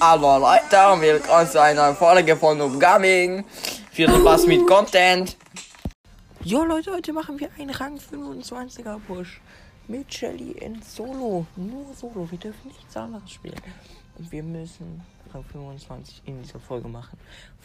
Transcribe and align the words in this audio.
Aber 0.00 0.38
Leute, 0.38 1.00
willkommen 1.00 1.48
zu 1.48 1.60
einer 1.60 1.94
Folge 1.94 2.36
von 2.36 2.60
Upgaming. 2.60 3.44
Viel 3.90 4.08
Spaß 4.08 4.46
mit 4.46 4.66
Content. 4.66 5.36
Jo 6.42 6.64
Leute, 6.64 6.92
heute 6.92 7.12
machen 7.12 7.40
wir 7.40 7.50
einen 7.58 7.70
Rang 7.70 7.98
25er 7.98 8.98
Push 9.00 9.40
mit 9.88 10.12
Shelly 10.12 10.52
in 10.52 10.80
Solo. 10.82 11.46
Nur 11.56 11.86
Solo, 11.94 12.30
wir 12.30 12.38
dürfen 12.38 12.68
nichts 12.68 12.96
anderes 12.96 13.30
spielen. 13.30 13.60
Und 14.18 14.30
wir 14.30 14.42
müssen 14.42 15.02
Rang 15.32 15.44
25 15.44 16.22
in 16.26 16.42
dieser 16.42 16.60
Folge 16.60 16.88
machen. 16.88 17.18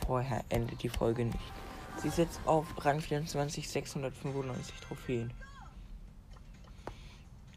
Vorher 0.06 0.44
endet 0.50 0.82
die 0.84 0.90
Folge 0.90 1.26
nicht. 1.26 1.38
Sie 1.98 2.08
ist 2.08 2.18
jetzt 2.18 2.40
auf 2.46 2.66
Rang 2.84 3.00
24, 3.00 3.70
695 3.70 4.76
Trophäen. 4.88 5.32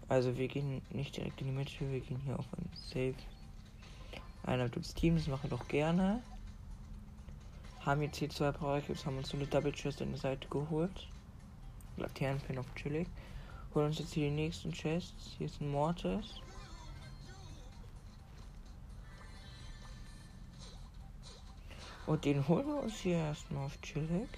Also 0.09 0.37
wir 0.37 0.49
gehen 0.49 0.83
nicht 0.91 1.17
direkt 1.17 1.41
in 1.41 1.47
die 1.47 1.53
Mitte, 1.53 1.73
wir 1.81 2.01
gehen 2.01 2.21
hier 2.25 2.39
auf 2.39 2.47
ein 2.59 2.69
Save. 2.75 3.15
Einer 4.47 4.71
tut's 4.71 4.93
Team, 4.93 5.17
das 5.17 5.27
mache 5.27 5.47
ich 5.47 5.51
doch 5.51 5.67
gerne. 5.69 6.23
Haben 7.81 8.03
jetzt 8.03 8.17
hier 8.17 8.29
zwei 8.29 8.53
Power 8.53 8.81
Cubes, 8.81 9.07
haben 9.07 9.17
uns 9.17 9.29
so 9.29 9.37
eine 9.37 9.47
Double 9.47 9.73
Chest 9.73 10.03
an 10.03 10.11
der 10.11 10.19
Seite 10.19 10.49
geholt. 10.49 11.09
Laternenpin 11.97 12.59
auf 12.59 12.75
chillig. 12.75 13.09
Holen 13.75 13.87
uns 13.87 13.99
jetzt 13.99 14.13
hier 14.13 14.29
die 14.29 14.35
nächsten 14.35 14.73
Chests. 14.73 15.35
Hier 15.39 15.47
ist 15.47 15.61
ein 15.61 15.71
Mortis. 15.71 16.41
Und 22.07 22.25
den 22.25 22.47
holen 22.47 22.67
wir 22.67 22.83
uns 22.83 22.99
hier 23.01 23.17
erstmal 23.17 23.65
auf 23.65 23.81
chillig. 23.81 24.29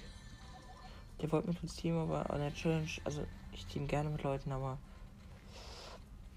Der 1.21 1.31
wollte 1.31 1.49
mit 1.49 1.61
uns 1.61 1.75
Team, 1.75 1.97
aber 1.97 2.29
an 2.29 2.39
der 2.39 2.53
Challenge, 2.53 2.89
also 3.03 3.25
ich 3.51 3.65
team 3.65 3.87
gerne 3.87 4.09
mit 4.09 4.23
Leuten, 4.23 4.51
aber 4.51 4.77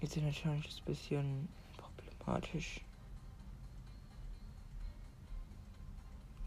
jetzt 0.01 0.17
in 0.17 0.23
der 0.23 0.33
Challenge 0.33 0.65
ist 0.67 0.81
ein 0.81 0.85
bisschen 0.85 1.47
problematisch. 1.77 2.81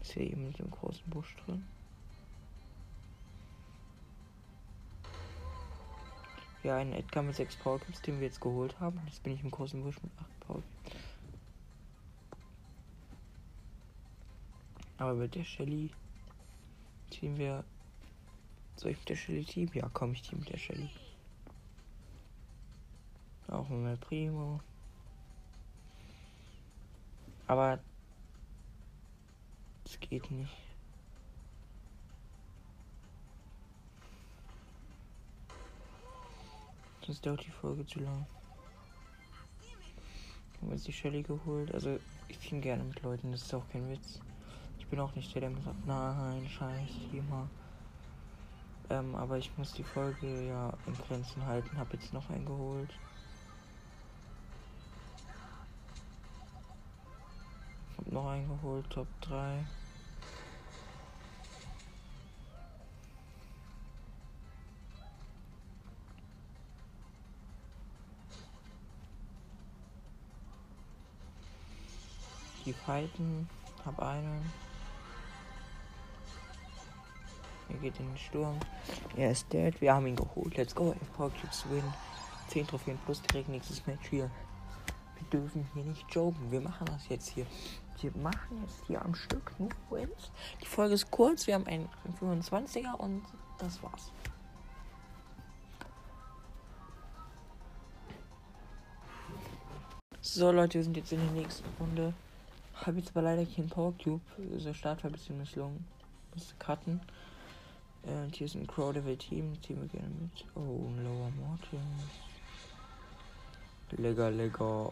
Ist 0.05 0.11
hier 0.11 0.37
mit 0.37 0.59
dem 0.59 0.69
großen 0.69 1.09
Busch 1.09 1.35
drin. 1.37 1.65
Ja, 6.61 6.77
ein 6.77 6.93
Edgar 6.93 7.23
mit 7.23 7.35
6 7.35 7.55
Power 7.55 7.79
Cubes, 7.79 8.03
den 8.03 8.19
wir 8.19 8.27
jetzt 8.27 8.39
geholt 8.39 8.79
haben. 8.79 9.01
Jetzt 9.07 9.23
bin 9.23 9.33
ich 9.33 9.43
im 9.43 9.49
großen 9.49 9.81
Busch 9.81 9.95
mit 10.03 10.11
8 10.19 10.39
Power 10.41 10.61
Cubes. 10.61 10.95
Aber 14.99 15.15
mit 15.15 15.33
der 15.33 15.43
Shelly 15.43 15.89
teamen 17.09 17.37
wir. 17.39 17.63
Soll 18.75 18.91
ich 18.91 18.99
mit 18.99 19.09
der 19.09 19.15
Shelly 19.15 19.43
team? 19.43 19.71
Ja, 19.73 19.89
komm, 19.91 20.13
ich 20.13 20.21
team 20.21 20.39
mit 20.39 20.49
der 20.49 20.59
Shelly. 20.59 20.91
Auch 23.47 23.67
mit 23.69 23.99
Primo. 24.01 24.59
Aber 27.47 27.79
es 29.85 29.99
geht 29.99 30.29
nicht. 30.31 30.51
Sonst 37.05 37.25
dauert 37.25 37.45
die 37.45 37.51
Folge 37.51 37.85
zu 37.85 37.99
lang. 37.99 38.25
Haben 40.57 40.69
wir 40.69 40.75
jetzt 40.75 40.87
die 40.87 40.93
Shelly 40.93 41.21
geholt. 41.21 41.71
Also 41.73 41.99
ich 42.27 42.39
team 42.39 42.61
gerne 42.61 42.83
mit 42.83 43.01
Leuten, 43.03 43.31
das 43.31 43.43
ist 43.43 43.53
auch 43.53 43.69
kein 43.69 43.87
Witz. 43.89 44.19
Ich 44.79 44.87
bin 44.87 44.99
auch 44.99 45.13
nicht 45.15 45.33
der, 45.33 45.41
der 45.41 45.49
mir 45.51 45.61
sagt, 45.61 45.85
nein, 45.85 46.47
scheiß 46.49 46.89
Thema. 47.11 47.47
Ähm, 48.89 49.15
aber 49.15 49.37
ich 49.37 49.55
muss 49.57 49.73
die 49.73 49.83
Folge 49.83 50.47
ja 50.47 50.73
in 50.87 50.93
Grenzen 50.93 51.45
halten. 51.45 51.77
Hab 51.77 51.93
jetzt 51.93 52.13
noch 52.13 52.29
einen 52.29 52.45
geholt. 52.45 52.89
Noch 58.05 58.27
einen 58.27 58.47
geholt, 58.47 58.89
Top 58.89 59.07
3. 59.21 59.65
Die 72.65 72.73
fighten, 72.73 73.47
hab 73.85 73.99
einen. 73.99 74.51
Er 77.69 77.75
geht 77.77 77.99
in 77.99 78.07
den 78.07 78.17
Sturm. 78.17 78.59
Er 79.15 79.31
ist 79.31 79.51
dead. 79.51 79.79
Wir 79.81 79.93
haben 79.93 80.07
ihn 80.07 80.15
geholt. 80.15 80.57
Let's 80.57 80.73
go. 80.73 80.95
Power 81.15 81.31
Cubes 81.31 81.65
win. 81.69 81.83
10 82.49 82.67
Trophäen 82.67 82.97
plus 83.05 83.21
direkt 83.21 83.49
nächstes 83.49 83.85
Match 83.85 84.07
hier. 84.09 84.31
Wir 85.17 85.39
dürfen 85.39 85.67
hier 85.73 85.83
nicht 85.83 86.05
joken. 86.13 86.51
Wir 86.51 86.61
machen 86.61 86.85
das 86.85 87.07
jetzt 87.09 87.29
hier. 87.29 87.45
Wir 88.01 88.11
machen 88.21 88.61
jetzt 88.61 88.83
hier 88.87 89.01
am 89.03 89.15
Stück 89.15 89.51
nur 89.57 89.69
Wins. 89.89 90.31
Die 90.61 90.65
Folge 90.65 90.93
ist 90.93 91.09
kurz. 91.09 91.47
Wir 91.47 91.55
haben 91.55 91.65
einen 91.65 91.89
25er 92.19 92.93
und 92.95 93.23
das 93.57 93.81
war's. 93.81 94.11
So 100.21 100.51
Leute, 100.51 100.75
wir 100.75 100.83
sind 100.83 100.97
jetzt 100.97 101.11
in 101.13 101.19
der 101.19 101.31
nächsten 101.31 101.67
Runde. 101.79 102.13
Habe 102.75 102.97
jetzt 102.97 103.11
aber 103.11 103.21
leider 103.21 103.45
keinen 103.45 103.69
Power 103.69 103.93
Cube. 104.03 104.21
Der 104.37 104.73
Start 104.73 105.03
war 105.03 105.09
ein 105.09 105.13
bisschen 105.13 105.37
misslungen. 105.37 105.85
Musste 106.33 106.53
cutten. 106.59 106.99
Und 108.03 108.35
hier 108.35 108.45
ist 108.45 108.55
ein 108.55 108.67
Crowdlevel 108.67 109.17
Team. 109.17 109.59
Team 109.61 109.81
wir 109.81 109.87
gerne 109.87 110.09
mit. 110.09 110.45
Oh, 110.55 110.91
Lower 111.01 111.31
Mortis. 111.31 111.79
Lecker, 113.91 114.29
lecker. 114.29 114.91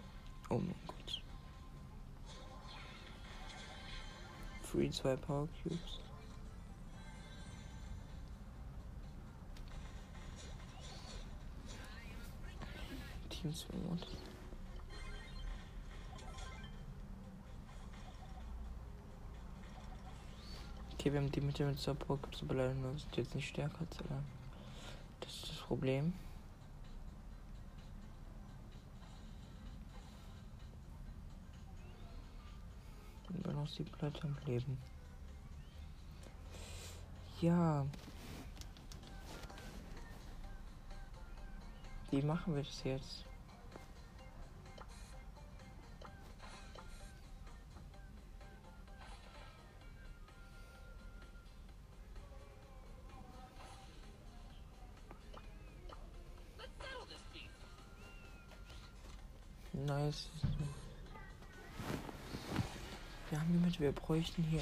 Oh 0.49 0.57
mein 0.57 0.75
Gott. 0.87 0.92
Free 4.73 4.89
zwei 4.89 5.15
Power 5.15 5.47
Cubes. 5.61 5.99
Team 13.29 13.53
2 13.53 13.77
Mortis. 13.87 14.07
Okay, 20.93 21.13
wir 21.13 21.19
haben 21.19 21.31
die 21.31 21.41
Mitte 21.41 21.65
mit 21.65 21.77
Support, 21.77 22.19
aber 22.41 22.55
leider 22.55 22.73
nur 22.73 22.97
sind 22.97 23.15
jetzt 23.15 23.35
nicht 23.35 23.49
stärker 23.49 23.79
als 23.79 23.99
alle. 23.99 24.23
Das 25.19 25.35
ist 25.35 25.49
das 25.49 25.57
Problem. 25.57 26.13
Noch 33.63 33.69
sie 33.69 33.83
bleibt 33.83 34.21
am 34.25 34.35
Leben. 34.45 34.77
Ja. 37.39 37.85
Wie 42.11 42.21
machen 42.23 42.55
wir 42.55 42.63
das 42.63 42.83
jetzt? 42.83 43.23
Wir 63.83 63.91
bräuchten 63.91 64.43
hier. 64.43 64.61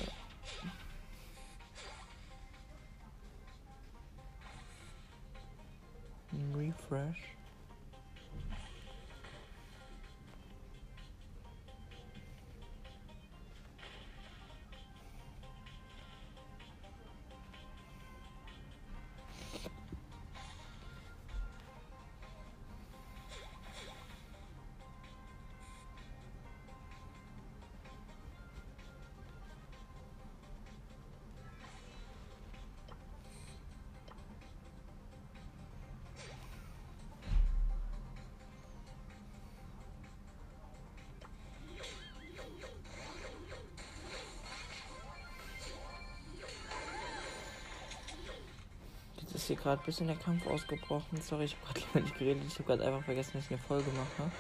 Ist 49.41 49.47
hier 49.47 49.55
gerade 49.55 49.81
ein 49.81 49.85
bisschen 49.85 50.07
der 50.07 50.15
Kampf 50.17 50.45
ausgebrochen. 50.45 51.19
Sorry, 51.19 51.45
ich 51.45 51.57
habe 51.57 51.79
gerade 51.79 51.99
nicht 52.05 52.17
geredet. 52.17 52.43
Ich 52.47 52.53
habe 52.55 52.63
gerade 52.65 52.85
einfach 52.85 53.03
vergessen, 53.03 53.31
dass 53.33 53.45
ich 53.45 53.51
eine 53.51 53.59
Folge 53.59 53.89
mache. 53.91 54.31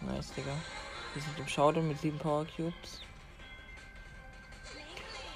Nice, 0.00 0.32
Digga. 0.32 0.52
Wir 1.14 1.22
sind 1.22 1.38
im 1.38 1.46
Showdown 1.46 1.86
mit 1.86 2.00
sieben 2.00 2.18
Power 2.18 2.44
Cubes. 2.56 3.02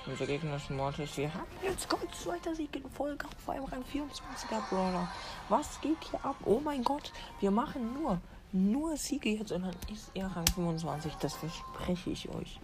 Unser 0.06 0.26
Gegner 0.26 0.56
ist 0.56 0.70
Mortis. 0.70 1.16
Wir 1.16 1.32
haben 1.32 1.46
jetzt 1.62 1.88
Gott 1.88 2.12
zweiter 2.14 2.54
Sieg 2.54 2.74
in 2.74 2.90
Folge 2.90 3.26
auf 3.26 3.48
einem 3.48 3.64
Rang 3.64 3.84
24er 3.84 4.68
Brawler. 4.68 5.08
Was 5.48 5.80
geht 5.80 6.02
hier 6.10 6.24
ab? 6.24 6.36
Oh 6.44 6.58
mein 6.58 6.82
Gott, 6.82 7.12
wir 7.38 7.50
machen 7.50 7.94
nur, 7.94 8.20
nur 8.50 8.96
Siege 8.96 9.30
jetzt 9.30 9.52
und 9.52 9.62
dann 9.62 9.76
ist 9.92 10.10
er 10.14 10.26
Rang 10.26 10.46
25. 10.46 11.14
Das 11.20 11.34
verspreche 11.34 12.10
ich 12.10 12.28
euch. 12.30 12.58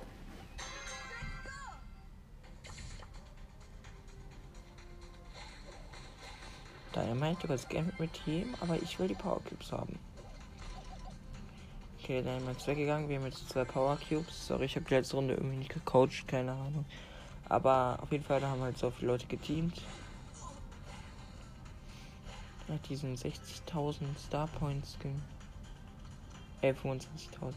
Dynamite, 7.17 7.43
du 7.43 7.49
kannst 7.49 7.69
gerne 7.69 7.93
mit 7.99 8.13
Team, 8.13 8.55
aber 8.61 8.77
ich 8.77 8.99
will 8.99 9.09
die 9.09 9.15
Power 9.15 9.41
Cubes 9.49 9.73
haben. 9.73 9.99
Okay, 12.03 12.23
dann 12.23 12.43
ist 12.43 12.49
jetzt 12.49 12.67
weggegangen. 12.67 13.09
Wir 13.09 13.17
haben 13.17 13.27
jetzt 13.27 13.49
zwei 13.49 13.65
Power 13.65 13.99
Cubes. 14.09 14.47
Sorry, 14.47 14.67
ich 14.67 14.77
habe 14.77 14.87
die 14.87 14.95
letzte 14.95 15.17
Runde 15.17 15.35
irgendwie 15.35 15.57
nicht 15.57 15.73
gecoacht, 15.73 16.29
keine 16.29 16.53
Ahnung. 16.53 16.85
Aber 17.49 17.99
auf 18.03 18.13
jeden 18.13 18.25
Fall, 18.25 18.41
da 18.41 18.51
haben 18.51 18.61
halt 18.61 18.77
so 18.79 18.91
viele 18.91 19.13
Leute 19.13 19.27
geteamt. 19.27 19.81
Ja, 22.69 22.77
diesen 22.89 23.17
60.000 23.17 24.19
Star 24.19 24.49
Points 24.49 24.97
Skin. 25.01 25.23
Äh, 26.61 26.73
25.000. 26.73 27.55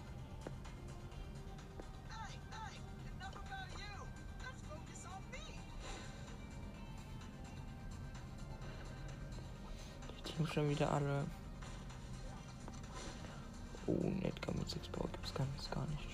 schon 10.53 10.69
wieder 10.69 10.91
alle. 10.91 11.25
Oh, 13.87 14.09
Netcar 14.21 14.53
mit 14.53 14.69
6 14.69 14.87
Power 14.89 15.09
gibt 15.11 15.25
es 15.25 15.33
ganz 15.33 15.69
gar 15.71 15.85
nicht. 15.87 16.07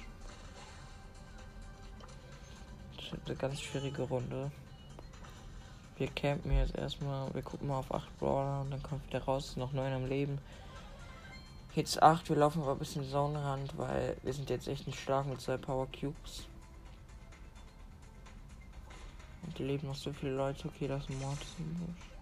Das 2.98 3.12
wird 3.12 3.28
eine 3.28 3.36
ganz 3.36 3.62
schwierige 3.62 4.04
Runde. 4.04 4.52
Wir 5.98 6.08
campen 6.08 6.52
jetzt 6.52 6.76
erstmal, 6.76 7.34
wir 7.34 7.42
gucken 7.42 7.68
mal 7.68 7.80
auf 7.80 7.94
8 7.94 8.20
Brawler 8.20 8.62
und 8.62 8.72
dann 8.72 8.84
kommt 8.84 9.08
wieder 9.08 9.24
raus, 9.24 9.56
noch 9.56 9.72
9 9.72 9.94
am 9.94 10.06
Leben. 10.06 10.40
Jetzt 11.74 12.02
8, 12.02 12.30
wir 12.30 12.38
laufen 12.38 12.62
aber 12.62 12.74
ein 12.74 12.80
bisschen 12.80 13.10
Zonenrand, 13.10 13.78
weil 13.78 14.16
wir 14.24 14.34
sind 14.34 14.50
jetzt 14.50 14.68
echt 14.68 14.88
nicht 14.88 15.00
stark 15.00 15.26
mit 15.26 15.42
zwei 15.42 15.58
Power 15.58 15.88
Cubes. 15.88 16.48
Und 19.44 19.60
leben 19.60 19.88
noch 19.88 19.96
so 19.96 20.12
viele 20.14 20.36
Leute, 20.36 20.68
okay, 20.68 20.88
das 20.88 21.04
ist 21.04 21.10
ein 21.10 21.20
Mord 21.20 21.38
im 21.60 21.74
Busch. 21.76 22.15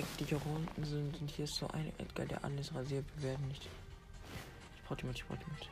Gestackt, 0.00 0.20
die 0.20 0.24
hier 0.24 0.40
unten 0.46 0.84
sind. 0.84 1.20
Und 1.20 1.30
hier 1.30 1.44
ist 1.44 1.56
so 1.56 1.68
ein 1.68 1.92
Edgar, 1.98 2.26
der 2.26 2.42
alles 2.44 2.74
rasiert. 2.74 3.04
Wir 3.16 3.30
werden 3.30 3.48
nicht. 3.48 3.68
Ich 4.76 4.82
brauche 4.84 4.96
die 4.96 5.06
Mitte, 5.06 5.18
ich 5.20 5.26
brauche 5.26 5.38
die 5.38 5.50
Mitte. 5.50 5.68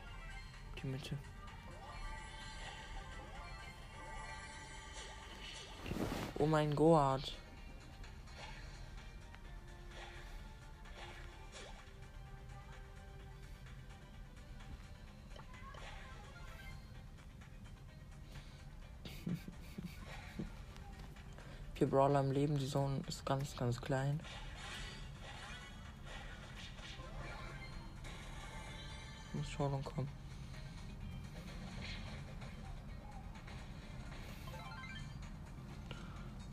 Die 0.81 0.87
Mitte. 0.87 1.17
Oh 6.37 6.45
mein 6.45 6.75
Gott. 6.75 7.33
Brawler 21.89 22.21
im 22.21 22.31
Leben, 22.31 22.57
die 22.57 22.67
Zone 22.67 23.01
ist 23.07 23.25
ganz, 23.25 23.55
ganz 23.55 23.81
klein. 23.81 24.19
Muss 29.33 29.49
schon 29.49 29.83
kommen. 29.83 30.09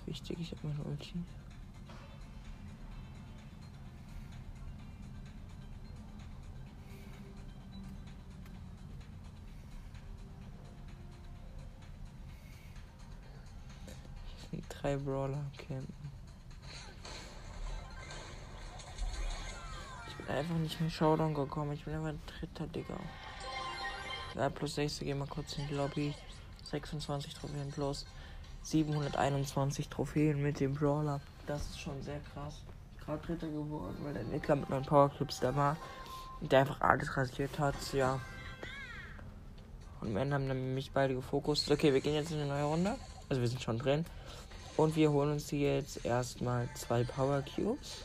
Wichtig, 0.06 0.38
ich 0.40 0.52
habe 0.52 0.68
meine 0.68 0.82
Ulti. 0.84 1.14
Drei 14.86 14.96
Brawler 14.96 15.38
am 15.38 15.52
campen. 15.56 15.94
Ich 20.08 20.16
bin 20.16 20.28
einfach 20.28 20.54
nicht 20.56 20.80
mehr 20.80 20.90
Showdown 20.90 21.34
gekommen. 21.34 21.72
Ich 21.72 21.84
bin 21.84 21.94
einfach 21.94 22.10
ein 22.10 22.20
dritter, 22.26 22.66
Digga. 22.68 22.96
Ja, 24.36 24.48
plus 24.48 24.76
6, 24.76 25.00
gehen 25.00 25.18
wir 25.18 25.26
kurz 25.26 25.58
in 25.58 25.66
die 25.66 25.74
Lobby. 25.74 26.14
26 26.64 27.34
Trophäen 27.34 27.70
plus 27.70 28.06
721 28.62 29.88
Trophäen 29.88 30.42
mit 30.42 30.60
dem 30.60 30.74
Brawler. 30.74 31.20
Das 31.46 31.62
ist 31.62 31.80
schon 31.80 32.00
sehr 32.02 32.20
krass. 32.32 32.62
Gerade 33.04 33.24
dritter 33.26 33.48
geworden, 33.48 33.96
weil 34.02 34.14
der 34.14 34.24
Nickler 34.24 34.56
mit 34.56 34.70
neuen 34.70 34.84
Powerclips 34.84 35.40
da 35.40 35.54
war. 35.54 35.76
Und 36.40 36.52
der 36.52 36.60
einfach 36.60 36.80
alles 36.80 37.16
rasiert 37.16 37.58
hat, 37.58 37.74
ja. 37.92 38.20
Und 40.00 40.08
am 40.08 40.16
Ende 40.16 40.34
haben 40.34 40.48
dann 40.48 40.74
mich 40.74 40.92
beide 40.92 41.14
gefokust. 41.14 41.70
Okay, 41.70 41.92
wir 41.92 42.00
gehen 42.00 42.14
jetzt 42.14 42.30
in 42.30 42.38
eine 42.38 42.48
neue 42.48 42.64
Runde. 42.64 42.96
Also 43.28 43.40
wir 43.40 43.48
sind 43.48 43.62
schon 43.62 43.78
drin. 43.78 44.04
Und 44.76 44.94
wir 44.94 45.10
holen 45.10 45.32
uns 45.32 45.48
hier 45.48 45.76
jetzt 45.76 46.04
erstmal 46.04 46.68
zwei 46.74 47.02
Power 47.02 47.42
Cubes. 47.42 48.04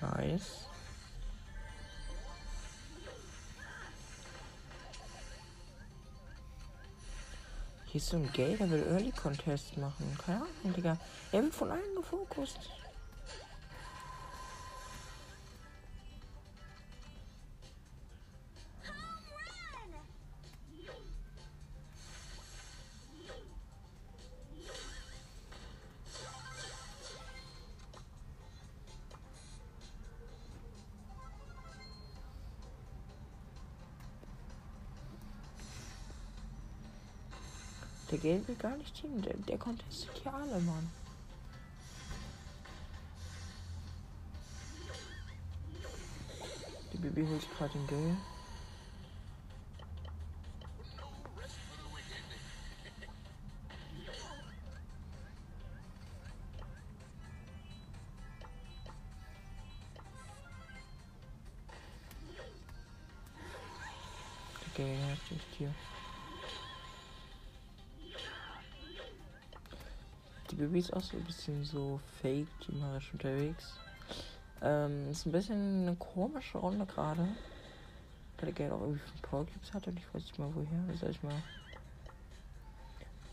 Nice. 0.00 0.66
Hier 7.86 8.00
ist 8.00 8.08
so 8.08 8.16
ein 8.16 8.32
Gay, 8.32 8.56
der 8.56 8.68
will 8.68 8.84
Early 8.90 9.12
Contest 9.12 9.76
machen. 9.76 10.18
Keine 10.26 10.38
Ahnung, 10.38 10.74
Digga. 10.74 10.98
Er 11.30 11.42
wird 11.44 11.54
von 11.54 11.70
allen 11.70 11.94
gefokust. 11.94 12.58
Gay 38.24 38.40
will 38.46 38.54
gar 38.54 38.74
nicht 38.78 38.94
teamen. 38.98 39.20
Der, 39.20 39.34
der 39.34 39.58
contestet 39.58 40.08
hier 40.22 40.32
alle, 40.32 40.58
Mann. 40.60 40.90
Die 46.90 46.96
Baby 46.96 47.26
holt 47.26 47.46
gerade 47.58 47.74
den 47.74 47.86
Gay. 47.86 48.16
Der 64.62 64.86
Gay 64.86 64.96
nervt 64.96 65.30
nicht 65.30 65.44
hier. 65.58 65.74
Die 70.54 70.60
Baby 70.60 70.78
ist 70.78 70.92
auch 70.92 71.02
so 71.02 71.16
ein 71.16 71.24
bisschen 71.24 71.64
so 71.64 71.98
fake, 72.22 72.46
die 72.60 72.76
ist 72.76 73.12
unterwegs. 73.12 73.72
Ähm, 74.62 75.10
ist 75.10 75.26
ein 75.26 75.32
bisschen 75.32 75.82
eine 75.82 75.96
komische 75.96 76.58
Runde 76.58 76.86
gerade. 76.86 77.22
Weil 78.36 78.46
der 78.46 78.52
Geld 78.52 78.70
auch 78.70 78.80
irgendwie 78.80 79.00
fünf 79.00 79.22
Power 79.22 79.44
Cubes 79.46 79.74
hat 79.74 79.88
und 79.88 79.98
ich 79.98 80.06
weiß 80.14 80.22
nicht 80.22 80.38
mal 80.38 80.54
woher. 80.54 80.96
Soll 80.96 81.10
ich 81.10 81.20
mal. 81.24 81.42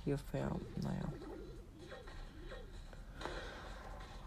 Hier 0.03 0.17
fair. 0.17 0.49
Naja. 0.77 1.03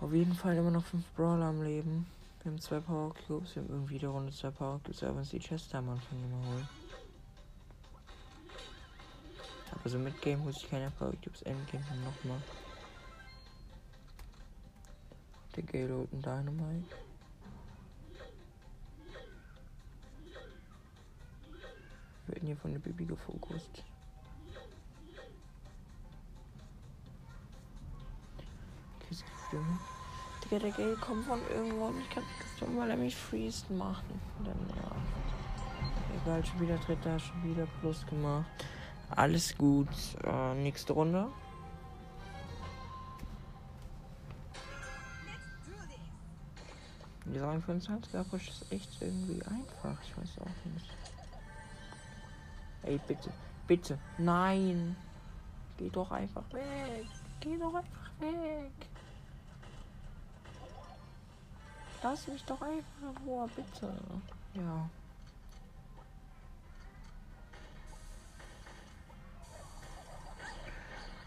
Auf 0.01 0.13
jeden 0.13 0.35
Fall 0.35 0.57
immer 0.57 0.71
noch 0.71 0.85
5 0.85 1.05
Brawler 1.17 1.47
am 1.47 1.65
Leben. 1.65 2.07
Wir 2.45 2.53
haben 2.53 2.61
zwei 2.61 2.79
Power 2.79 3.13
Cubes. 3.27 3.57
Wir 3.57 3.65
haben 3.65 3.71
irgendwie 3.71 3.99
der 3.99 4.11
Runde 4.11 4.33
zwei 4.33 4.51
Power 4.51 4.79
Cubes, 4.85 5.03
aber 5.03 5.19
uns 5.19 5.31
die 5.31 5.41
Chester 5.41 5.79
am 5.79 5.89
Anfang 5.89 6.17
immer 6.23 6.47
holen. 6.47 6.69
Also 9.83 9.99
mit 9.99 10.23
Game 10.23 10.45
muss 10.45 10.63
ich 10.63 10.71
keine 10.71 10.93
Power 10.93 11.13
Cubes 11.25 11.43
Endgame 11.43 11.83
nochmal. 12.05 12.41
Der 15.57 15.63
Gale 15.63 15.97
und 15.97 16.25
Dynamite. 16.25 16.97
Wir 22.27 22.35
werden 22.35 22.47
hier 22.47 22.57
von 22.57 22.73
der 22.73 22.81
Baby 22.81 23.05
gefokust. 23.05 23.85
Digga, 30.45 30.59
der 30.59 30.71
Gale 30.73 30.97
kommt 30.97 31.25
von 31.27 31.41
irgendwo 31.51 31.87
und 31.87 32.01
ich 32.01 32.11
kann 32.11 32.23
das 32.39 32.59
tun, 32.59 32.77
weil 32.79 32.91
er 32.91 32.97
mich 32.97 33.17
freezen 33.17 33.79
macht. 33.79 34.05
Dann, 34.45 34.55
ja. 34.69 34.97
Egal, 36.23 36.45
schon 36.45 36.61
wieder 36.61 36.77
dritter, 36.79 37.19
schon 37.19 37.45
wieder 37.45 37.67
Plus 37.81 38.05
gemacht. 38.07 38.45
Alles 39.11 39.57
gut. 39.57 39.89
Äh, 40.25 40.55
nächste 40.55 40.93
Runde. 40.93 41.29
Die 47.27 47.41
25er 47.41 48.25
Push 48.25 48.49
ist 48.49 48.71
echt 48.71 49.01
irgendwie 49.01 49.43
einfach. 49.45 49.97
Ich 50.03 50.17
weiß 50.17 50.39
auch 50.41 50.73
nicht. 50.73 50.91
Ey, 52.83 53.01
bitte. 53.09 53.33
Bitte. 53.67 53.99
Nein. 54.19 54.95
Geh 55.79 55.89
doch 55.89 56.11
einfach 56.11 56.45
weg. 56.53 57.07
Geh 57.41 57.57
doch 57.57 57.75
einfach 57.75 58.11
weg. 58.21 58.73
Lass 62.03 62.29
mich 62.29 62.45
doch 62.45 62.61
einfach 62.61 63.23
vor, 63.25 63.49
bitte. 63.49 63.95
Ja. 64.53 64.91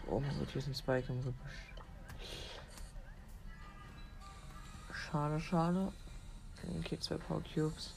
Oh 0.06 0.20
mein 0.20 0.38
Gott, 0.38 0.48
hier 0.50 0.62
ist 0.62 0.68
ein 0.68 0.74
Spike 0.74 1.12
im 1.12 1.22
Gebüsch. 1.22 1.74
Schade, 5.10 5.40
schade. 5.40 5.92
Okay, 6.80 6.98
zwei 7.00 7.16
Power 7.16 7.42
Cubes. 7.54 7.94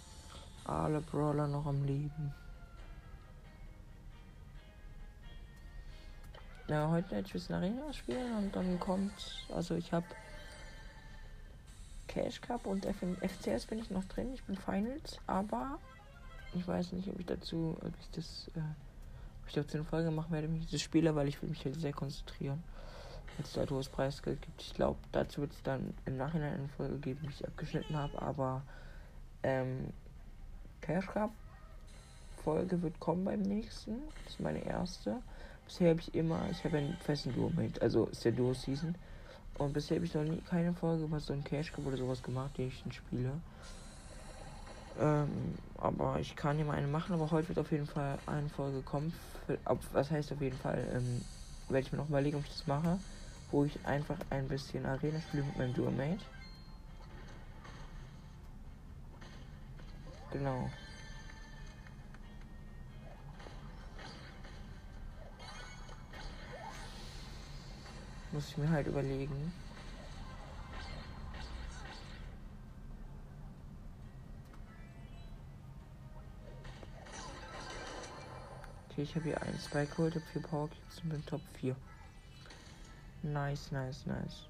Alle 0.63 1.01
Brawler 1.01 1.45
noch 1.45 1.65
am 1.65 1.83
Leben. 1.83 2.33
Ja, 6.69 6.89
heute 6.89 7.11
werde 7.11 7.27
ich 7.27 7.31
ein 7.31 7.33
bisschen 7.33 7.55
Arena 7.55 7.91
spielen 7.91 8.37
und 8.37 8.55
dann 8.55 8.79
kommt, 8.79 9.45
also 9.53 9.75
ich 9.75 9.91
habe 9.91 10.05
Cash 12.07 12.39
Cup 12.39 12.65
und 12.65 12.85
FCS 12.85 13.65
bin 13.65 13.79
ich 13.79 13.89
noch 13.89 14.05
drin. 14.05 14.33
Ich 14.33 14.43
bin 14.43 14.55
Finals, 14.55 15.19
aber 15.27 15.79
ich 16.53 16.65
weiß 16.65 16.93
nicht, 16.93 17.09
ob 17.09 17.19
ich 17.19 17.25
dazu, 17.25 17.77
ob 17.81 17.91
ich 17.99 18.09
das, 18.11 18.49
äh, 18.55 18.59
ob 18.59 19.47
ich 19.47 19.53
dazu 19.53 19.77
eine 19.77 19.85
Folge 19.85 20.11
machen 20.11 20.31
werde 20.31 20.47
mit 20.47 20.63
dieses 20.63 20.81
Spieler, 20.81 21.13
weil 21.13 21.27
ich 21.27 21.41
will 21.41 21.49
mich 21.49 21.65
halt 21.65 21.75
sehr 21.75 21.91
konzentrieren. 21.91 22.63
Es 23.45 23.53
da 23.53 23.65
hohes 23.69 23.89
Preisgeld 23.89 24.41
gibt. 24.41 24.62
Ich 24.62 24.74
glaube, 24.74 24.98
dazu 25.12 25.41
wird 25.41 25.53
es 25.53 25.63
dann 25.63 25.93
im 26.05 26.17
Nachhinein 26.17 26.53
eine 26.53 26.67
Folge 26.69 26.98
geben, 26.98 27.19
wie 27.24 27.33
ich 27.33 27.48
abgeschnitten 27.48 27.95
habe, 27.95 28.21
aber 28.21 28.62
ähm, 29.43 29.88
Cash 30.81 31.07
Cup 31.07 31.31
Folge 32.43 32.81
wird 32.81 33.00
kommen 33.00 33.24
beim 33.24 33.41
nächsten. 33.41 33.98
Das 34.24 34.33
ist 34.33 34.39
meine 34.39 34.65
erste. 34.65 35.17
Bisher 35.65 35.91
habe 35.91 36.01
ich 36.01 36.13
immer, 36.15 36.50
ich 36.50 36.63
habe 36.63 36.77
einen 36.77 36.98
festen 36.98 37.33
Duo-Mate, 37.33 37.81
also 37.81 38.07
ist 38.07 38.25
der 38.25 38.31
Duo-Season. 38.31 38.95
Und 39.57 39.74
bisher 39.74 39.98
habe 39.98 40.05
ich 40.05 40.13
noch 40.13 40.24
nie 40.24 40.41
keine 40.50 40.74
Folge 40.74 41.03
über 41.03 41.19
so 41.19 41.33
einen 41.33 41.43
Cash 41.43 41.71
Cup 41.71 41.86
oder 41.86 41.98
sowas 41.98 42.24
gemacht, 42.24 42.57
den 42.57 42.69
ich 42.69 42.81
dann 42.81 42.91
spiele. 42.91 43.31
Ähm, 45.00 45.57
aber 45.77 46.19
ich 46.19 46.36
kann 46.36 46.57
hier 46.57 46.65
mal 46.65 46.77
eine 46.77 46.88
machen, 46.88 47.13
aber 47.13 47.29
heute 47.31 47.50
wird 47.50 47.60
auf 47.60 47.71
jeden 47.71 47.88
Fall 47.88 48.17
eine 48.25 48.50
Folge 48.50 48.81
kommen. 48.81 49.13
Für, 49.45 49.57
ob, 49.65 49.79
was 49.93 50.12
heißt 50.12 50.31
auf 50.33 50.41
jeden 50.41 50.57
Fall, 50.57 50.86
ähm, 50.93 51.21
werde 51.69 51.86
ich 51.86 51.91
mir 51.91 52.00
noch 52.00 52.10
überlegen, 52.10 52.38
ob 52.38 52.43
ich 52.43 52.51
das 52.51 52.67
mache. 52.67 53.00
Wo 53.51 53.65
ich 53.65 53.86
einfach 53.86 54.17
ein 54.29 54.48
bisschen 54.48 54.86
Arena 54.86 55.20
spiele 55.20 55.43
mit 55.43 55.58
meinem 55.58 55.74
Duo-Mate. 55.74 56.24
Genau. 60.31 60.70
Muss 68.31 68.48
ich 68.48 68.58
mir 68.58 68.70
halt 68.70 68.88
überlegen. 68.88 69.51
Okay, 78.89 79.01
ich 79.01 79.15
habe 79.15 79.25
hier 79.25 79.41
einen 79.41 79.60
Spike 79.60 79.88
geholt, 79.88 80.15
habe 80.15 80.25
vier 80.31 80.41
Power 80.41 80.70
Cubes 80.70 81.03
und 81.03 81.10
bin 81.10 81.25
Top 81.25 81.41
4. 81.60 81.75
Nice, 83.23 83.71
nice, 83.71 84.05
nice. 84.05 84.47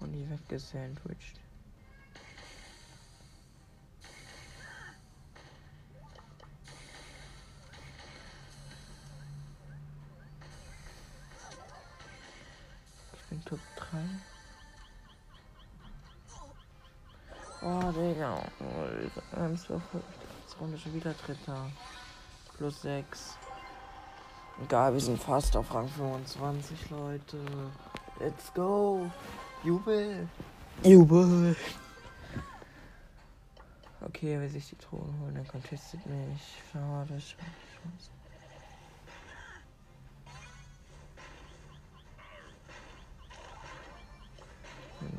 Und 0.00 0.12
die 0.12 0.28
weggesandwiched. 0.28 1.40
bin 13.34 13.44
Top 13.44 13.58
3. 13.76 13.98
Oh, 17.62 17.92
Digga. 17.92 18.42
Oh, 18.60 19.80
vor 19.80 20.02
Jetzt 20.42 20.60
Runde 20.60 20.78
schon 20.78 20.94
wieder 20.94 21.14
Dritter. 21.14 21.70
Plus 22.56 22.82
6. 22.82 23.38
Egal, 24.62 24.92
wir 24.92 25.00
sind 25.00 25.20
fast 25.20 25.56
auf 25.56 25.74
Rang 25.74 25.88
25, 25.88 26.90
Leute. 26.90 27.38
Let's 28.20 28.52
go. 28.54 29.10
Jubel. 29.64 30.28
Jubel. 30.82 31.56
Okay, 34.00 34.38
wer 34.38 34.48
sich 34.48 34.68
die 34.68 34.78
Drohne 34.78 35.12
holen, 35.20 35.34
der 35.34 35.44
contestet 35.44 36.06
mich. 36.06 36.62
Schade, 36.70 37.20
schade, 37.20 37.44
schade. 37.72 38.14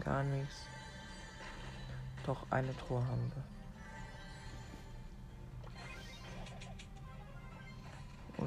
Gar 0.04 0.24
nichts. 0.24 0.56
Doch 2.25 2.46
eine 2.50 2.75
Truhe 2.77 3.06
haben 3.06 3.32
wir. 3.34 3.55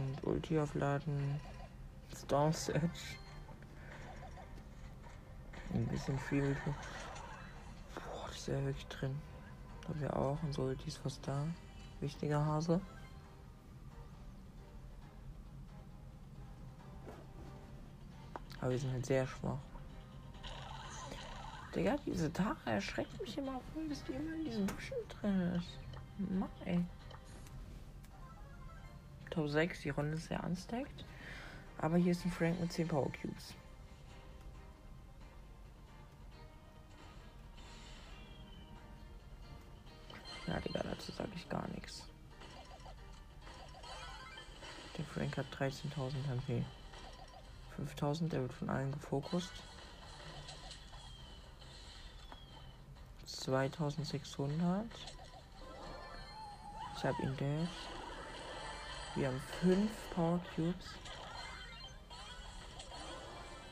Und 0.09 0.25
Ulti 0.25 0.59
aufladen. 0.59 1.41
Storm 2.17 2.53
Search. 2.53 3.19
Ein 5.75 5.87
bisschen 5.87 6.19
viel. 6.19 6.57
Boah, 7.95 8.27
das 8.29 8.37
ist 8.37 8.49
ja 8.49 8.65
wirklich 8.65 8.87
drin. 8.87 9.15
Haben 9.87 10.01
wir 10.01 10.17
auch. 10.17 10.43
Und 10.43 10.55
so 10.55 10.63
Ulti 10.63 10.89
ist 10.89 10.99
fast 10.99 11.27
da. 11.27 11.45
Wichtiger 12.01 12.45
Hase. 12.45 12.81
Aber 18.61 18.71
wir 18.71 18.79
sind 18.79 18.93
halt 18.93 19.07
sehr 19.07 19.27
schwach. 19.27 19.59
Digga, 21.75 21.97
diese 22.07 22.33
Tara 22.33 22.57
erschreckt 22.65 23.21
mich 23.21 23.37
immer 23.37 23.61
voll, 23.73 23.89
dass 23.89 24.03
die 24.05 24.13
immer 24.13 24.35
in 24.35 24.45
diesen 24.45 24.67
Büschen 24.67 24.97
drin 25.09 25.55
ist. 25.55 25.79
Mann, 26.19 26.49
ey. 26.65 26.85
Top 29.31 29.49
6, 29.49 29.83
die 29.83 29.91
Runde 29.91 30.17
ist 30.17 30.29
sehr 30.29 30.43
unstacked. 30.45 31.05
Aber 31.79 31.97
hier 31.97 32.13
ist 32.13 32.25
ein 32.25 32.33
Frank 32.33 32.61
mit 32.61 32.73
10 32.73 32.89
Power 32.89 33.11
Cubes. 33.21 33.55
Ja, 40.47 40.59
Digga, 40.61 40.83
dazu 40.83 41.13
sage 41.13 41.31
ich 41.37 41.49
gar 41.49 41.69
nichts. 41.69 42.05
Der 44.97 45.05
Frank 45.05 45.37
hat 45.37 45.47
13.000 45.55 45.95
HP. 46.27 46.65
5.000, 47.79 48.29
der 48.31 48.41
wird 48.41 48.53
von 48.53 48.71
allen 48.71 48.91
gefokust. 48.91 49.53
2600. 53.27 54.87
Ich 56.97 57.05
habe 57.05 57.23
ihn 57.23 57.37
Dash. 57.37 57.98
Wir 59.19 59.27
haben 59.27 59.41
5 59.63 59.91
Power 60.15 60.41
Cubes. 60.55 60.95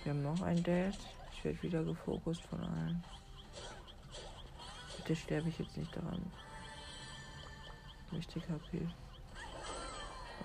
Wir 0.03 0.13
haben 0.13 0.23
noch 0.23 0.43
ein 0.43 0.61
Dash. 0.65 0.97
Ich 1.33 1.45
werde 1.45 1.63
wieder 1.63 1.85
gefokust 1.85 2.43
von 2.47 2.61
allen. 2.61 3.05
Bitte 4.97 5.15
sterbe 5.15 5.49
ich 5.49 5.59
jetzt 5.61 5.77
nicht 5.77 5.97
daran. 5.97 6.33
Richtig 8.11 8.43
HP. 8.49 8.89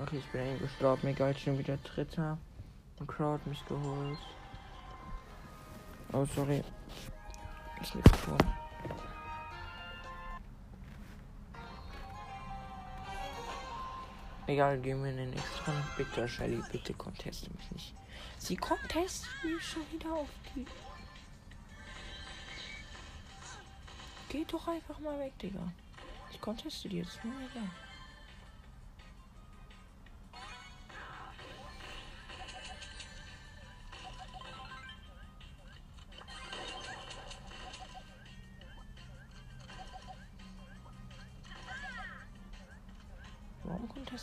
Okay, 0.03 0.17
ich 0.20 0.27
bin 0.27 0.60
gestorben. 0.60 1.08
Egal, 1.08 1.36
schon 1.36 1.58
wieder 1.58 1.77
Dritter. 1.77 2.38
Und 3.00 3.08
Crowd 3.08 3.41
mich 3.50 3.65
geholt. 3.65 4.20
Oh, 6.13 6.25
sorry. 6.25 6.63
Das 7.79 7.96
Mikrofon. 7.96 8.38
Egal, 14.48 14.79
gehen 14.79 15.03
wir 15.03 15.12
in 15.12 15.17
den 15.17 15.33
Runde. 15.33 15.83
Bitte, 15.98 16.27
Shelly, 16.27 16.62
bitte 16.71 16.93
conteste 16.93 17.50
mich 17.51 17.71
nicht. 17.71 17.95
Sie 18.38 18.55
contestet 18.55 19.29
mich 19.43 19.63
schon 19.63 19.83
wieder 19.91 20.13
auf 20.13 20.29
die. 20.55 20.65
Geh 24.29 24.45
doch 24.45 24.67
einfach 24.67 25.00
mal 25.00 25.19
weg, 25.19 25.38
Digga. 25.39 25.71
Ich 26.31 26.41
conteste 26.41 26.89
die 26.89 27.00
jetzt 27.00 27.24
nur 27.24 27.33
egal. 27.51 27.69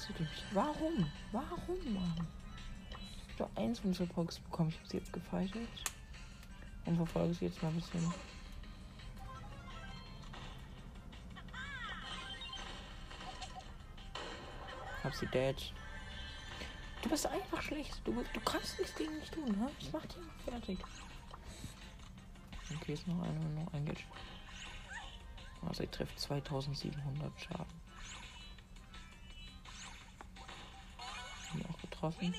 Ihr 0.09 0.21
mich? 0.21 0.45
Warum? 0.53 1.11
Warum, 1.33 1.95
Mann? 1.95 2.27
Ich 3.35 3.41
habe 3.41 3.51
eins 3.57 3.79
von 3.81 3.93
Supports 3.93 4.39
bekommen. 4.39 4.71
Ich 4.71 4.79
habe 4.79 4.89
sie 4.89 4.97
jetzt 4.99 5.13
gefeitet. 5.13 5.69
Und 6.85 6.97
verfolge 6.97 7.35
sie 7.35 7.47
jetzt 7.47 7.63
mal 7.63 7.69
ein 7.69 7.77
bisschen. 7.77 8.13
Hab 15.05 15.15
sie 15.15 15.27
dead. 15.27 15.73
Du 17.03 17.09
bist 17.09 17.27
einfach 17.27 17.63
schlecht. 17.63 18.01
Du, 18.05 18.13
du 18.13 18.41
kannst 18.41 18.79
nichts 18.79 18.95
gegen 18.97 19.15
mich 19.19 19.31
tun, 19.31 19.57
ha? 19.61 19.71
Ich 19.79 19.93
mach 19.93 20.05
dich 20.07 20.19
fertig. 20.45 20.79
Okay, 22.77 22.93
ist 22.93 23.07
noch 23.07 23.23
einer, 23.23 23.49
noch 23.51 23.73
ein 23.73 23.87
Gadget. 23.87 24.05
Also 25.67 25.83
ich 25.85 25.91
treffe 25.91 26.15
2700 26.17 27.41
Schaden. 27.41 27.78
Getroffen. 31.99 32.35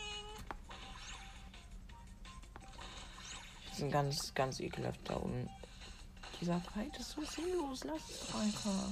Die 3.72 3.76
sind 3.76 3.92
ganz, 3.92 4.34
ganz 4.34 4.60
ekelhaft 4.60 5.00
da 5.04 5.16
unten. 5.16 5.50
Dieser 6.40 6.60
Fight 6.62 6.98
ist 6.98 7.12
so 7.12 7.24
sinnlos. 7.24 7.84
Lass 7.84 8.10
es 8.10 8.34
einfach. 8.34 8.92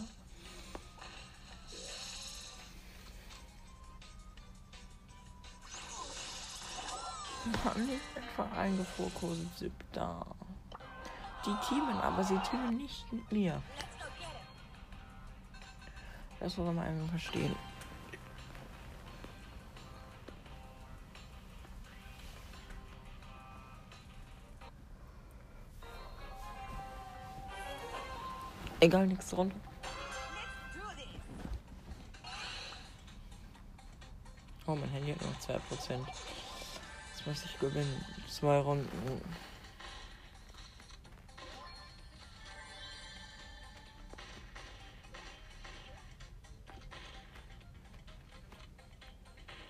Mann, 7.64 7.90
ich 7.90 8.14
bin 8.14 8.24
vor 8.36 8.52
allem 8.52 8.78
gefokussiert 8.78 9.58
siebter. 9.58 10.26
Die 11.46 11.56
teamen, 11.68 11.98
aber 12.02 12.24
sie 12.24 12.38
teamen 12.40 12.76
nicht 12.76 13.12
mit 13.14 13.32
mir. 13.32 13.62
Das 16.42 16.58
muss 16.58 16.68
man 16.74 16.80
einfach 16.80 17.10
verstehen. 17.12 17.56
Egal, 28.80 29.08
nichts 29.08 29.36
runter. 29.36 29.56
Oh, 34.68 34.76
mein 34.76 34.90
Handy 34.90 35.14
hat 35.14 35.22
noch 35.22 35.40
2%. 35.40 35.60
Jetzt 37.10 37.26
muss 37.26 37.46
ich 37.46 37.58
gewinnen. 37.58 38.06
Zwei 38.30 38.60
Runden. 38.60 39.22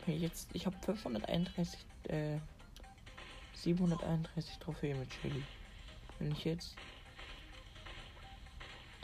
Jetzt, 0.07 0.49
ich 0.53 0.65
habe 0.65 0.75
531, 0.83 1.79
äh, 2.09 2.39
731 3.53 4.57
Trophäen 4.57 4.99
mit 4.99 5.09
Chili. 5.21 5.43
Wenn 6.19 6.31
ich 6.31 6.43
jetzt 6.45 6.75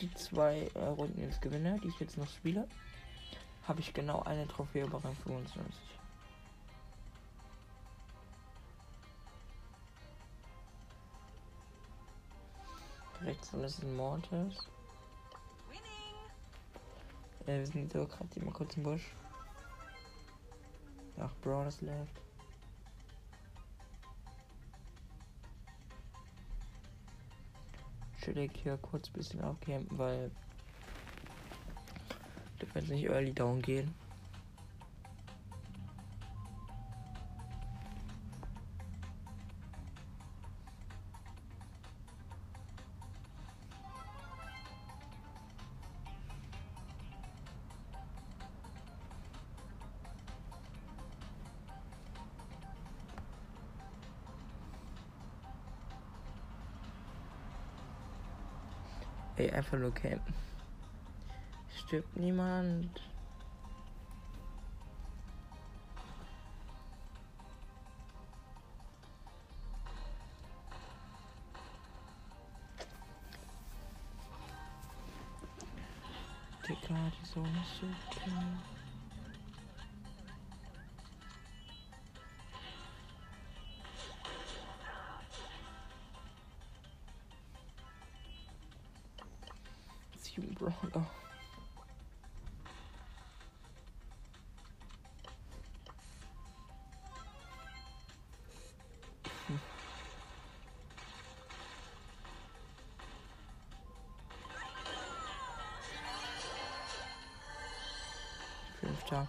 die 0.04 0.13
zwei 0.16 0.70
äh, 0.76 0.86
Runden 0.86 1.22
jetzt 1.22 1.42
gewinne, 1.42 1.80
die 1.82 1.88
ich 1.88 2.00
jetzt 2.00 2.18
noch 2.18 2.28
spiele, 2.28 2.68
habe 3.68 3.80
ich 3.80 3.94
genau 3.94 4.22
eine 4.24 4.48
Trophäe 4.48 4.86
über 4.86 5.02
Rang 5.04 5.16
25. 5.16 5.74
Rechts 13.22 13.54
und 13.54 13.62
das 13.62 13.76
ist 13.76 13.84
ein 13.84 13.96
Mortis. 13.96 14.68
Äh, 17.46 17.60
wir 17.60 17.68
sind 17.68 17.94
so 17.94 18.06
gerade 18.06 18.44
mal 18.44 18.52
kurz 18.52 18.76
im 18.76 18.84
Busch. 18.84 19.16
Ach, 21.18 21.34
Brawlers 21.42 21.80
left. 21.80 22.20
Chillig 28.24 28.52
hier 28.64 28.78
kurz 28.78 29.10
ein 29.10 29.14
bisschen 29.14 29.42
abcampen, 29.42 29.98
weil 29.98 30.32
du 32.60 32.66
kannst 32.74 32.90
nicht 32.90 33.10
early 33.10 33.34
down 33.34 33.62
gehen. 33.62 33.94
Ey, 59.54 59.58
einfach 59.58 59.78
nur 59.78 59.94
campen. 59.94 60.34
Stirbt 61.86 62.16
niemand. 62.18 62.89
Digga, 76.68 77.12
die 77.22 77.26
Sonne 77.26 77.48
ist 77.48 77.80
so 77.80 77.88
klein. 78.10 78.73
Fünfter. 109.13 109.28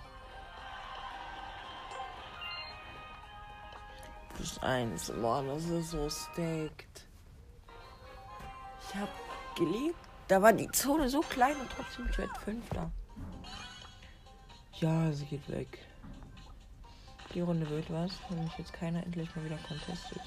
Plus 4.34 4.58
eins. 4.62 5.12
Mann, 5.14 5.46
das 5.46 5.64
ist 5.64 5.90
so 5.90 6.08
staked. 6.08 7.06
Ich 8.88 8.94
hab 8.94 9.08
geliebt. 9.56 9.96
Da 10.28 10.40
war 10.40 10.52
die 10.52 10.70
Zone 10.70 11.08
so 11.08 11.20
klein 11.20 11.56
und 11.60 11.70
trotzdem 11.70 12.08
ich 12.10 12.18
werde 12.18 12.34
Fünfter. 12.40 12.90
Ja, 14.80 15.12
sie 15.12 15.26
geht 15.26 15.48
weg. 15.50 15.78
Die 17.34 17.40
Runde 17.40 17.68
wird 17.68 17.92
was, 17.92 18.12
wenn 18.28 18.44
mich 18.44 18.56
jetzt 18.58 18.72
keiner 18.72 19.02
endlich 19.02 19.34
mal 19.36 19.44
wieder 19.44 19.58
contestet. 19.68 20.22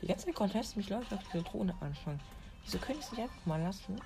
Die 0.00 0.06
ganze 0.06 0.32
Contest 0.32 0.76
mich 0.76 0.88
läuft 0.88 1.12
auf 1.12 1.20
diese 1.32 1.42
Drohne 1.42 1.74
anfangen. 1.80 2.20
Wieso 2.64 2.78
können 2.78 3.00
ich 3.00 3.06
es 3.06 3.18
einfach 3.18 3.46
mal 3.46 3.60
lassen? 3.60 4.00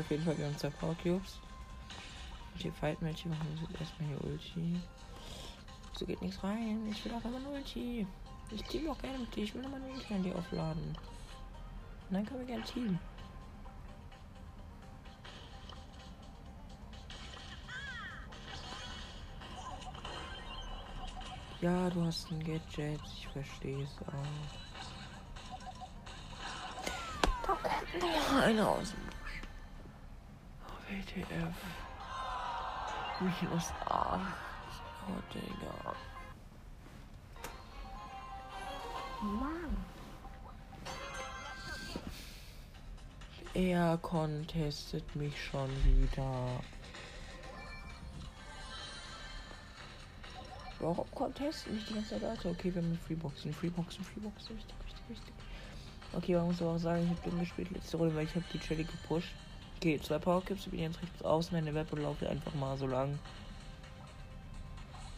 Auf 0.00 0.10
jeden 0.10 0.24
Fall, 0.24 0.38
wir 0.38 0.46
haben 0.46 0.56
zwei 0.56 0.70
Power 0.70 0.96
Cubes. 1.02 1.38
Und 2.54 2.62
hier 2.62 2.72
Fight 2.72 3.00
Match, 3.02 3.26
machen 3.26 3.46
wir 3.54 3.68
jetzt 3.68 3.80
erstmal 3.80 4.08
hier 4.08 4.24
Ulti. 4.24 4.80
So 5.92 6.06
geht 6.06 6.22
nichts 6.22 6.42
rein. 6.42 6.88
Ich 6.90 7.04
will 7.04 7.12
auch 7.12 7.24
immer 7.24 7.36
ein 7.36 7.46
Ulti. 7.46 8.06
Ich 8.50 8.62
team 8.64 8.88
auch 8.88 8.98
gerne 8.98 9.18
mit 9.18 9.36
dir. 9.36 9.44
Ich 9.44 9.54
will 9.54 9.62
nochmal 9.62 9.82
ein 9.82 9.90
Ulti 9.90 10.14
an 10.14 10.22
dir 10.22 10.34
aufladen. 10.34 10.96
Und 12.08 12.14
dann 12.14 12.24
können 12.24 12.40
wir 12.40 12.46
gerne 12.46 12.64
teamen. 12.64 12.98
Ja, 21.60 21.90
du 21.90 22.02
hast 22.06 22.30
ein 22.30 22.42
Gadget, 22.42 23.00
ich 23.04 23.28
verstehe 23.28 23.82
es 23.82 23.98
auch. 24.08 24.24
Da 27.46 27.52
kommt 27.52 28.00
noch 28.00 28.42
einer 28.42 28.66
aus 28.66 28.92
dem 28.92 29.09
WTF. 30.90 31.54
Minus 33.20 33.70
8. 33.86 34.20
Oh, 35.06 35.22
Digga. 35.32 35.94
Mann. 39.22 39.76
Er 43.54 43.98
contestet 43.98 45.14
mich 45.14 45.34
schon 45.44 45.70
wieder. 45.84 46.60
Warum 50.80 51.04
contesten 51.12 51.74
mich 51.74 51.84
die 51.84 51.94
ganze 51.94 52.10
Zeit 52.10 52.22
Leute? 52.22 52.48
Okay, 52.48 52.74
wir 52.74 52.82
haben 52.82 52.98
Freeboxen, 53.06 53.52
Freeboxen, 53.52 54.02
Freeboxen. 54.02 54.56
Richtig, 54.56 54.74
richtig, 54.84 55.10
richtig. 55.10 55.34
Okay, 56.14 56.34
man 56.34 56.46
muss 56.46 56.60
aber 56.62 56.72
auch 56.72 56.78
sagen, 56.78 57.04
ich 57.04 57.10
habe 57.10 57.30
dumm 57.30 57.38
gespielt 57.38 57.70
letzte 57.70 57.96
Runde, 57.96 58.14
weil 58.16 58.24
ich 58.24 58.34
habe 58.34 58.44
die 58.52 58.58
Jelly 58.58 58.84
gepusht. 58.84 59.34
Okay, 59.82 59.98
zwei 59.98 60.18
Powercaps, 60.18 60.66
ich 60.66 60.72
bin 60.72 60.80
jetzt 60.80 61.00
rechts 61.00 61.22
außen, 61.22 61.56
eine 61.56 61.72
Web 61.72 61.90
und 61.94 62.02
laufe 62.02 62.28
einfach 62.28 62.52
mal 62.52 62.76
so 62.76 62.86
lang. 62.86 63.18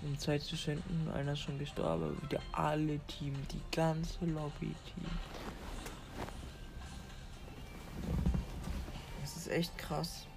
Um 0.02 0.16
Zeit 0.16 0.40
zu 0.42 0.56
schinden, 0.56 1.10
einer 1.12 1.32
ist 1.32 1.40
schon 1.40 1.58
gestorben, 1.58 2.04
aber 2.04 2.22
wieder 2.22 2.40
alle 2.52 3.00
Team, 3.08 3.34
die 3.50 3.60
ganze 3.76 4.24
Lobby-Team. 4.24 5.04
Das 9.20 9.36
ist 9.36 9.50
echt 9.50 9.76
krass. 9.76 10.28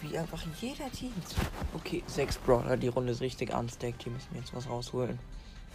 Wie 0.00 0.16
einfach 0.16 0.44
jeder 0.60 0.92
Team. 0.92 1.12
Okay, 1.74 2.04
sechs 2.06 2.38
Brawler, 2.38 2.76
die 2.76 2.86
Runde 2.86 3.10
ist 3.10 3.20
richtig 3.20 3.52
unstacked. 3.52 4.04
Hier 4.04 4.12
müssen 4.12 4.28
wir 4.30 4.40
jetzt 4.42 4.54
was 4.54 4.68
rausholen. 4.68 5.18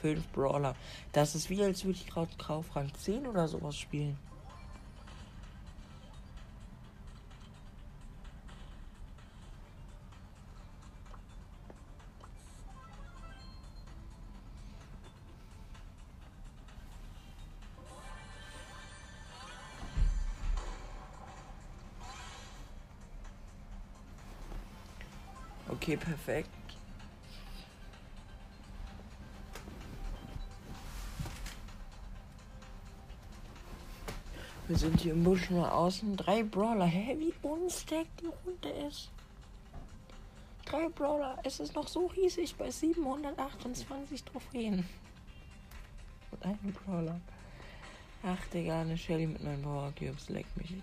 Fünf 0.01 0.27
Brawler. 0.29 0.75
Das 1.11 1.35
ist 1.35 1.49
wie 1.49 1.63
als 1.63 1.83
würde 1.83 1.99
ich 1.99 2.07
gerade 2.07 2.31
Kaufrang 2.37 2.91
10 2.99 3.27
oder 3.27 3.47
sowas 3.47 3.77
spielen. 3.77 4.17
Okay, 25.69 25.95
perfekt. 25.95 26.49
Wir 34.67 34.77
sind 34.77 34.99
hier 34.99 35.13
im 35.13 35.23
Busch 35.23 35.49
nur 35.49 35.71
außen. 35.71 36.17
Drei 36.17 36.43
Brawler. 36.43 36.85
Hä, 36.85 37.15
wie 37.19 37.33
unstacked 37.41 38.21
die 38.21 38.25
Runde 38.25 38.69
ist. 38.87 39.09
Drei 40.65 40.89
Brawler. 40.89 41.37
Es 41.43 41.61
ist 41.61 41.73
noch 41.73 41.87
so 41.87 42.07
riesig 42.07 42.53
bei 42.55 42.69
728 42.69 44.25
Trophäen. 44.25 44.85
Und 46.31 46.43
ein 46.43 46.75
Brawler. 46.85 47.21
Ach, 48.23 48.45
Digga, 48.47 48.81
eine 48.81 48.97
Shelly 48.97 49.27
mit 49.27 49.41
neuen 49.41 49.61
Power 49.61 49.93
Cubes. 49.97 50.27
Leck 50.27 50.45
mich. 50.57 50.73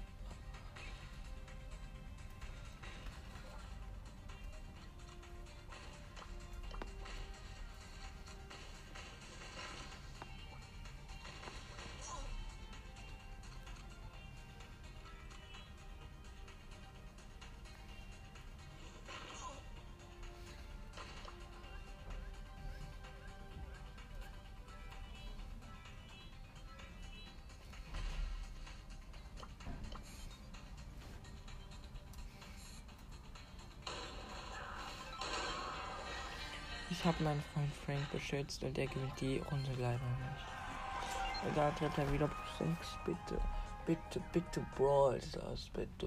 Meinen 37.25 37.43
Freund 37.53 37.73
Frank 37.85 38.13
beschützt 38.13 38.63
und 38.63 38.77
er 38.79 38.87
gewinnt 38.87 39.21
die 39.21 39.39
Runde 39.39 39.71
leider 39.79 39.95
nicht. 39.95 41.57
Da 41.57 41.71
tritt 41.73 41.99
er 41.99 42.13
wieder 42.13 42.31
6. 42.59 42.71
Bitte, 43.05 43.41
bitte, 43.87 44.21
bitte, 44.33 44.67
Brawl 44.77 45.21
das, 45.33 45.69
bitte. 45.71 46.07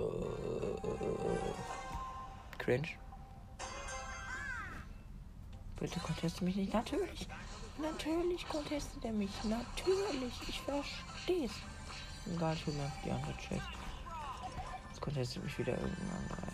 Cringe. 2.58 2.88
Bitte 5.80 6.00
conteste 6.00 6.44
mich 6.44 6.56
nicht. 6.56 6.74
Natürlich. 6.74 7.28
Natürlich 7.78 8.48
contestet 8.50 9.06
er 9.06 9.12
mich. 9.12 9.32
Natürlich. 9.44 10.34
Ich 10.48 10.62
versteh's. 10.62 11.52
Egal, 12.36 12.56
tut 12.58 12.76
mir 12.76 12.92
die 13.06 13.12
andere 13.12 13.38
checkt. 13.38 13.62
Jetzt 14.90 15.02
contestet 15.02 15.44
mich 15.44 15.58
wieder 15.60 15.74
irgendein 15.74 16.10
anderer. 16.10 16.48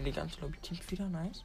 Ich 0.00 0.06
Die 0.06 0.12
ganze 0.12 0.40
Lobby 0.40 0.56
teamt 0.62 0.90
wieder, 0.90 1.06
nice. 1.10 1.44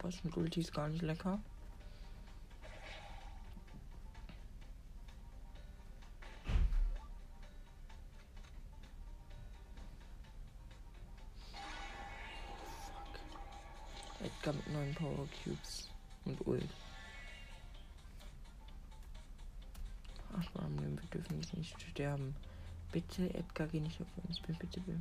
Was 0.00 0.14
Ulti 0.36 0.60
ist 0.60 0.72
gar 0.72 0.88
nicht 0.88 1.02
lecker. 1.02 1.40
Edgar 14.26 14.54
mit 14.54 14.72
neuen 14.72 14.94
Power 14.94 15.28
Cubes 15.44 15.88
und 16.24 16.46
Ult. 16.46 16.68
Ach 20.32 20.54
man, 20.54 20.78
wir 20.80 21.08
dürfen 21.10 21.40
jetzt 21.40 21.56
nicht 21.56 21.80
sterben. 21.80 22.34
Bitte, 22.90 23.32
Edgar, 23.34 23.68
geh 23.68 23.80
nicht 23.80 24.00
auf 24.00 24.06
uns. 24.24 24.40
Bitte, 24.40 24.58
bitte, 24.58 24.80
bitte. 24.80 25.00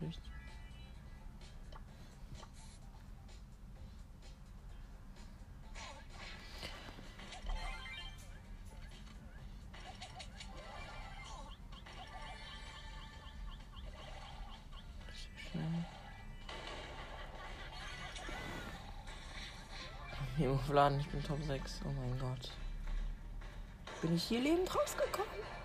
Schlecht. 0.00 0.30
Aufladen, 20.70 21.00
ich 21.00 21.08
bin 21.08 21.20
Top 21.24 21.42
6. 21.42 21.80
Oh 21.84 21.88
mein 21.88 22.16
Gott. 22.20 22.52
Bin 24.02 24.14
ich 24.14 24.22
hier 24.22 24.40
lebend 24.40 24.72
rausgekommen? 24.72 25.59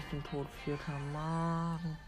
ich 0.00 0.06
bin 0.10 0.22
tot. 0.24 0.46
4K 0.64 0.98
Magen. 1.12 1.98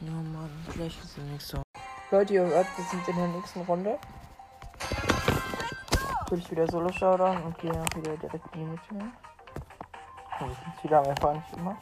Ja, 0.00 0.10
Mann, 0.10 0.50
vielleicht 0.70 0.98
ist 1.02 1.18
es 1.18 1.24
nicht 1.24 1.46
so. 1.46 1.62
Leute, 2.10 2.34
ihr 2.34 2.42
hört, 2.42 2.66
wir 2.76 2.84
sind 2.84 3.06
in 3.08 3.16
der 3.16 3.28
nächsten 3.28 3.60
Runde. 3.62 3.98
Will 6.28 6.38
ich 6.38 6.50
wieder 6.50 6.66
solo 6.68 6.90
schauen 6.92 7.42
und 7.42 7.58
gehe 7.58 7.70
auch 7.70 7.96
wieder 7.96 8.16
direkt 8.16 8.54
in 8.54 8.60
die 8.60 8.66
Mitte. 8.66 9.12
Also, 10.38 10.56
ich 10.76 10.84
wieder, 10.84 10.98
aber 10.98 11.10
einfach 11.10 11.34
nicht 11.34 11.52
immer. 11.56 11.76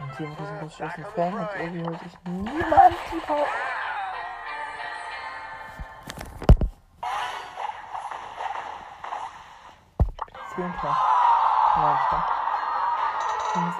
Und 0.00 0.18
hier 0.18 0.28
mit 0.28 0.38
diesem 0.38 0.56
äh, 0.56 0.60
Bus 0.60 0.74
Fan 1.14 1.34
und 1.34 1.48
irgendwie 1.58 1.86
holt 1.86 2.00
sich 2.00 2.12
niemand 2.24 2.94
die 3.12 3.63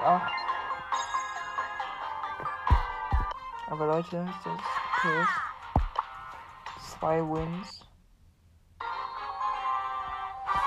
Acht. 0.05 0.33
Aber 3.71 3.87
Leute, 3.87 4.27
das 4.45 4.53
ist. 4.53 5.29
Zwei 6.99 7.21
Wins. 7.21 7.81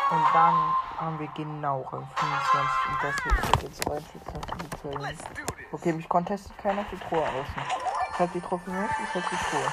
Und 0.09 0.23
dann 0.33 0.55
haben 0.97 1.19
wir 1.19 1.27
genau 1.35 1.81
Rang 1.81 2.07
25 2.15 2.81
und 2.89 3.03
das 3.03 3.25
wird 3.25 3.63
jetzt 3.63 3.89
reinschützen. 3.89 5.27
Okay, 5.71 5.93
mich 5.93 6.09
contestet 6.09 6.57
keiner 6.57 6.83
für 6.85 6.99
Truhe 6.99 7.21
außen. 7.21 7.63
Ich 8.13 8.19
hab 8.19 8.33
die 8.33 8.41
Truhe 8.41 8.59
für 8.59 8.71
mich, 8.71 8.89
ich 9.03 9.13
hab 9.13 9.29
die 9.29 9.35
Truhe. 9.35 9.71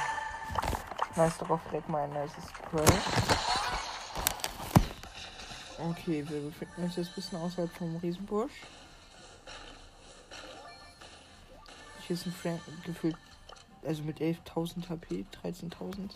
Nice, 1.17 1.39
darauf 1.39 1.61
direkt 1.71 1.89
mein 1.89 2.11
nice 2.13 2.33
Spray. 2.33 2.85
Okay, 5.91 6.25
wir 6.29 6.41
befinden 6.43 6.83
uns 6.83 6.97
jetzt 6.97 7.09
ein 7.09 7.15
bisschen 7.15 7.41
außerhalb 7.41 7.73
vom 7.73 7.97
Riesenbusch. 7.97 8.53
Hier 12.07 12.15
ist 12.15 12.27
ein 12.27 12.33
Frank 12.33 12.61
gefühlt, 12.85 13.17
also 13.83 14.03
mit 14.03 14.19
11.000 14.19 14.91
HP, 14.91 15.25
13.000. 15.43 16.11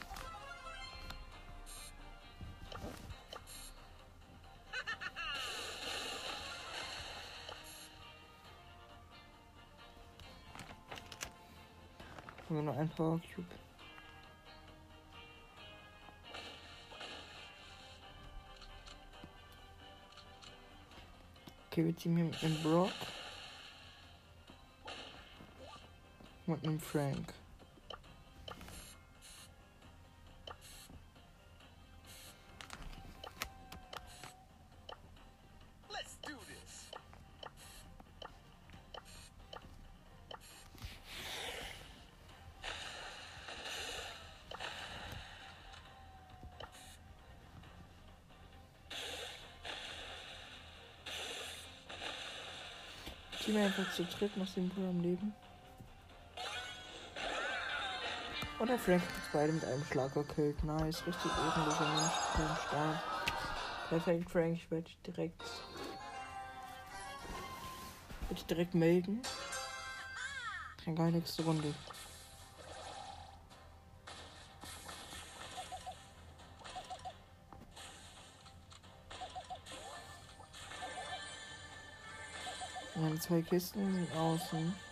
Nur 12.50 12.62
noch 12.62 12.76
ein 12.76 12.88
Power 12.90 13.18
Cube. 13.34 13.46
Okay, 21.70 21.84
wir 21.86 21.96
ziehen 21.96 22.14
hier 22.14 22.24
mit 22.26 22.44
einem 22.44 22.62
Brock. 22.62 22.90
Mit 26.48 26.64
einem 26.64 26.80
Frank. 26.80 27.34
Ziehen 53.38 53.54
wir 53.54 53.64
einfach 53.66 53.92
zu 53.92 54.02
dritt 54.04 54.34
noch 54.38 54.48
den 54.54 54.70
Bruder 54.70 54.88
am 54.88 55.00
Leben. 55.02 55.34
Und 58.58 58.68
der 58.68 58.78
Frank 58.78 59.02
hat 59.02 59.32
beide 59.32 59.52
mit 59.52 59.64
einem 59.64 59.84
Schlag 59.84 60.12
gekillt. 60.14 60.64
Nice, 60.64 61.06
richtig 61.06 61.30
ehrenloser 61.30 61.88
Mensch. 61.94 62.12
Kein 62.34 62.56
Start. 62.66 63.02
Perfekt, 63.88 64.30
Frank. 64.30 64.54
Ich 64.54 64.70
werde 64.70 64.82
dich 64.82 64.98
direkt. 65.06 65.42
Ich 68.30 68.44
direkt 68.46 68.74
melden. 68.74 69.22
Dann 70.84 70.96
gar 70.96 71.10
nächste 71.10 71.44
Runde. 71.44 71.72
Wir 82.94 83.04
haben 83.04 83.20
zwei 83.20 83.40
Kisten 83.42 84.08
außen. 84.16 84.87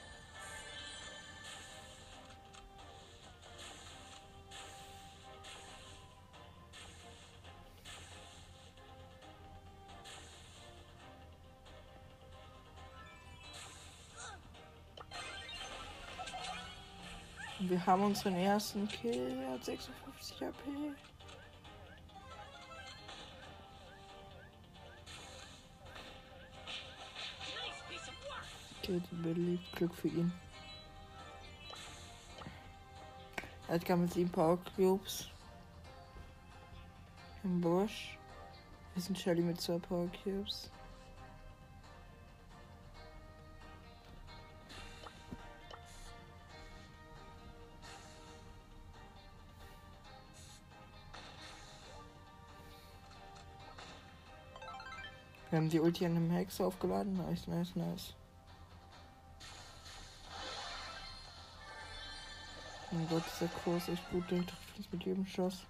Haben 17.87 18.03
unseren 18.03 18.35
ersten 18.35 18.89
Kill, 18.89 19.39
er 19.43 19.53
hat 19.53 19.65
56 19.65 20.43
AP. 20.45 20.55
Okay, 28.79 29.03
die 29.11 29.17
beliebt 29.17 29.73
Glück 29.77 29.95
für 29.95 30.09
ihn. 30.09 30.33
Edgar 33.69 33.97
mit 33.97 34.13
7 34.13 34.31
Power 34.31 34.59
Cubes. 34.77 35.29
Im 37.43 37.61
Busch. 37.61 38.17
Wir 38.95 39.03
sind 39.03 39.19
Shelly 39.19 39.43
mit 39.43 39.61
2 39.61 39.79
Power 39.79 40.09
Cubes. 40.23 40.71
Wir 55.57 55.63
haben 55.63 55.71
die 55.71 55.81
Ulti 55.81 56.05
an 56.05 56.17
einem 56.17 56.31
Hex 56.31 56.61
aufgeladen. 56.61 57.17
Nice, 57.17 57.47
nice, 57.47 57.75
nice. 57.77 58.13
Mein 62.91 63.09
Gott, 63.09 63.23
dieser 63.35 63.51
Kurs 63.65 63.89
echt 63.89 64.11
gut. 64.11 64.31
Der 64.31 64.41
trifft 64.41 64.77
uns 64.77 64.93
mit 64.93 65.05
jedem 65.07 65.25
Schuss. 65.25 65.65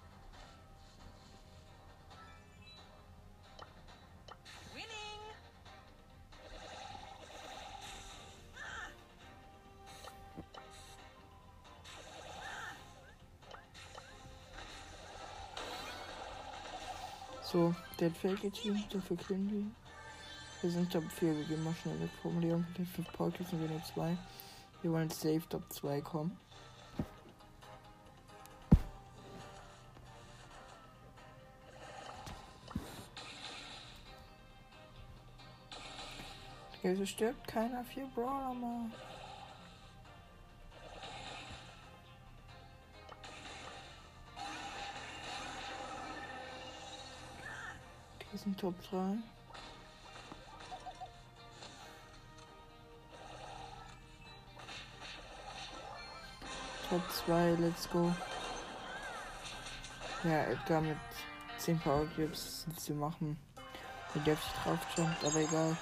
Der 17.99 18.09
hat 18.09 18.17
Fake 18.17 18.53
Team, 18.53 18.83
dafür 18.91 19.17
killen 19.17 19.47
die. 19.47 19.71
Wir 20.61 20.71
sind 20.71 20.91
Top 20.91 21.03
4, 21.11 21.37
wir 21.37 21.43
gehen 21.45 21.63
mal 21.63 21.73
schnell 21.75 21.99
weg 21.99 22.09
vom 22.21 22.39
Leon. 22.39 22.65
Mit 22.69 22.77
den 22.79 22.85
5 22.85 23.13
Power 23.13 23.31
sind 23.31 23.61
wir 23.61 23.69
nur 23.69 23.83
2. 23.83 24.17
Wir 24.81 24.91
wollen 24.91 25.09
safe 25.09 25.43
Top 25.49 25.63
2 25.71 26.01
kommen. 26.01 26.37
Wieso 36.83 37.05
stirbt 37.05 37.45
keiner? 37.47 37.83
Vier 37.83 38.07
Brawler 38.15 38.53
mal. 38.53 38.89
Sind 48.47 48.59
Top 48.61 48.75
3. 48.89 49.17
Top 56.89 57.01
2, 57.11 57.57
let's 57.59 57.89
go. 57.89 58.13
Ja, 60.23 60.43
Edgar 60.43 60.79
mit 60.79 60.95
10 61.57 61.77
Power 61.79 62.05
Cubes 62.15 62.65
zu 62.77 62.93
machen. 62.93 63.37
Der 64.15 64.21
dürfte 64.21 64.47
drauf 64.63 64.79
jumpt, 64.95 65.25
aber 65.25 65.39
egal. 65.41 65.75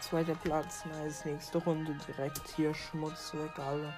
Zweiter 0.00 0.34
Platz, 0.34 0.84
nice. 0.84 1.24
Nächste 1.24 1.56
Runde 1.64 1.96
direkt 2.06 2.46
hier 2.56 2.74
Schmutz 2.74 3.32
weg, 3.32 3.58
alle. 3.58 3.94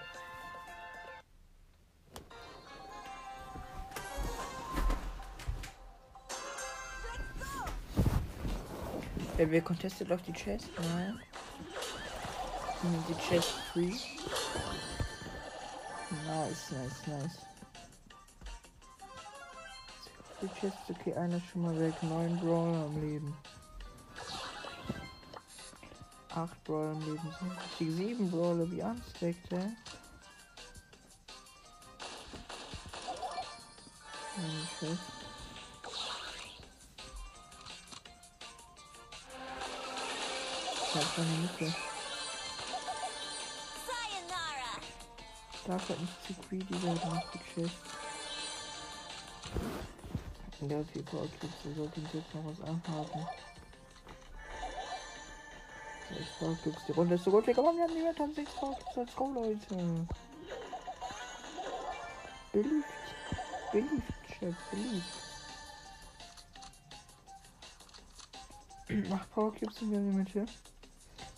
Wer 9.37 9.51
will 9.51 9.63
contestet 9.63 10.13
auf 10.13 10.23
die 10.23 10.33
Chest? 10.33 10.69
Nein. 10.79 11.21
Hm, 12.83 13.05
die 13.09 13.15
Chest 13.15 13.51
free. 13.73 13.93
Nice, 16.27 16.71
nice, 16.71 17.07
nice. 17.07 17.39
Die 20.41 20.49
Chest, 20.61 20.77
okay, 20.89 21.15
einer 21.15 21.39
ist 21.39 21.47
schon 21.47 21.63
mal 21.63 21.79
weg. 21.81 21.95
Neun 22.03 22.39
Brawler 22.39 22.85
am 22.85 23.01
Leben. 23.01 23.37
Acht 26.31 26.65
Brawler 26.65 26.93
am 26.93 27.01
Leben 27.01 27.35
sind 27.41 27.53
die 27.81 27.91
sieben 27.91 28.31
Brawler 28.31 28.71
wie 28.71 28.83
unstacked, 28.83 29.51
hä? 29.51 29.73
Okay. 34.37 34.97
Ich 40.95 41.01
hab 41.01 41.17
keine 41.17 41.29
Mitte. 41.29 41.75
Darf 45.67 45.89
halt 45.89 46.01
nicht 46.01 46.27
zu 46.27 46.35
greedy 46.49 46.83
werden 46.83 47.19
auf 47.19 47.25
die 47.33 47.39
Chest. 47.53 47.75
Der 50.61 50.79
hat 50.79 50.87
viel 50.93 51.03
Power 51.03 51.27
Clips, 51.41 51.55
der 51.65 51.75
sollte 51.75 52.01
uns 52.01 52.13
jetzt 52.13 52.35
noch 52.35 52.45
was 52.45 52.61
anhaben. 52.61 53.27
Sechs 56.11 56.31
Power 56.39 56.57
Clips, 56.63 56.85
die 56.87 56.93
Runde 56.93 57.15
ist 57.17 57.25
so 57.25 57.31
gut, 57.33 57.47
wir 57.47 57.55
kommen, 57.55 57.77
wir 57.77 57.85
haben 57.85 57.95
niemand 57.95 58.21
haben 58.21 58.35
sechs 58.35 58.53
Power 58.53 58.77
Clips, 58.77 58.97
let's 58.97 59.17
go, 59.17 59.33
Leute. 59.33 60.07
Beliebt. 62.53 62.87
Beliebt, 63.73 64.13
Chef, 64.39 64.55
beliebt. 64.71 65.05
Acht 69.13 69.35
Power 69.35 69.53
Cubes 69.55 69.75
sind 69.77 69.91
wir 69.91 69.99
in 69.99 70.07
der 70.07 70.15
Mitte. 70.15 70.47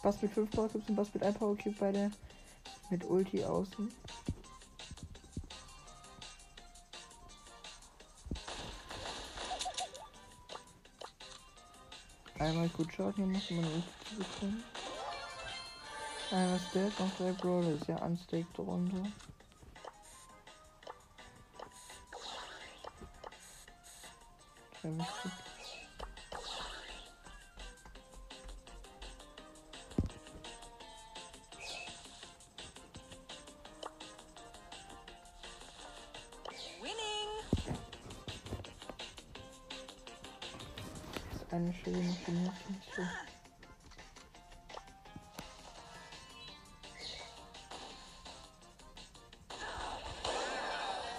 Was 0.06 0.22
mit 0.22 0.30
5 0.30 0.48
Power 0.52 0.68
Cubes 0.68 0.88
und 0.88 0.96
was 0.96 1.12
mit 1.12 1.24
1 1.24 1.36
Power 1.36 1.58
Cube 1.58 1.74
beide 1.80 2.12
mit 2.90 3.02
Ulti 3.02 3.44
außen. 3.44 3.92
Einmal 12.38 12.68
gut 12.68 12.94
schauen, 12.94 13.14
hier 13.16 13.26
muss 13.26 13.50
man 13.50 13.64
Ulti 13.64 14.14
bekommen. 14.16 14.62
Ist 16.54 16.72
dead, 16.72 17.00
noch 17.00 17.16
drei 17.16 17.32
Brawler, 17.32 17.70
ist 17.70 17.88
ja 17.88 17.96
unstaked 17.96 18.56
runter. 18.60 19.10
Maschine. 42.66 42.80
So. 42.96 43.02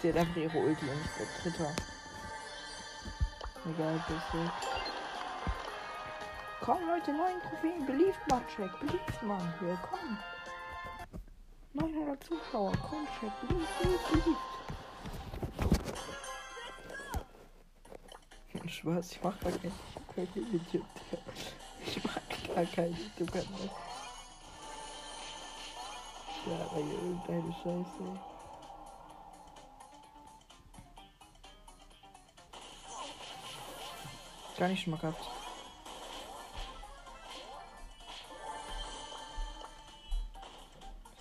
Sie 0.02 0.10
hat 0.10 0.18
einfach 0.18 0.36
ihre 0.36 0.58
Ulti 0.58 0.86
und 0.90 1.10
der 1.18 1.26
Dritter. 1.42 1.72
Egal, 3.66 3.96
ist. 3.96 4.08
Komm 6.62 6.88
Leute, 6.88 7.12
neun 7.14 7.42
Trophäen, 7.42 7.86
beliebt 7.86 8.28
mal, 8.30 8.42
Check, 8.56 8.80
beliebt 8.80 9.24
mal, 9.24 9.54
hier, 9.60 9.78
komm. 9.90 10.18
900 11.74 12.24
Zuschauer, 12.24 12.74
komm, 12.90 13.08
Check, 13.20 13.32
beliebt, 13.42 13.80
beliebt, 13.82 14.12
beliebt. 14.12 14.38
Spaß, 18.70 19.12
ich 19.14 19.24
mach 19.24 19.40
gar 19.40 19.52
kein, 20.18 20.34
kein 20.34 20.52
YouTube. 20.52 20.86
Ich 21.86 22.04
mach 22.04 22.56
gar 22.56 22.66
kein 22.66 22.92
YouTube-Kanal. 22.92 23.70
Ja, 26.48 26.66
aber 26.66 26.80
irgendeine 26.80 27.54
Scheiße. 27.54 28.20
Gar 34.58 34.70
nicht 34.70 34.88
mal 34.88 34.98
gehabt. 34.98 35.30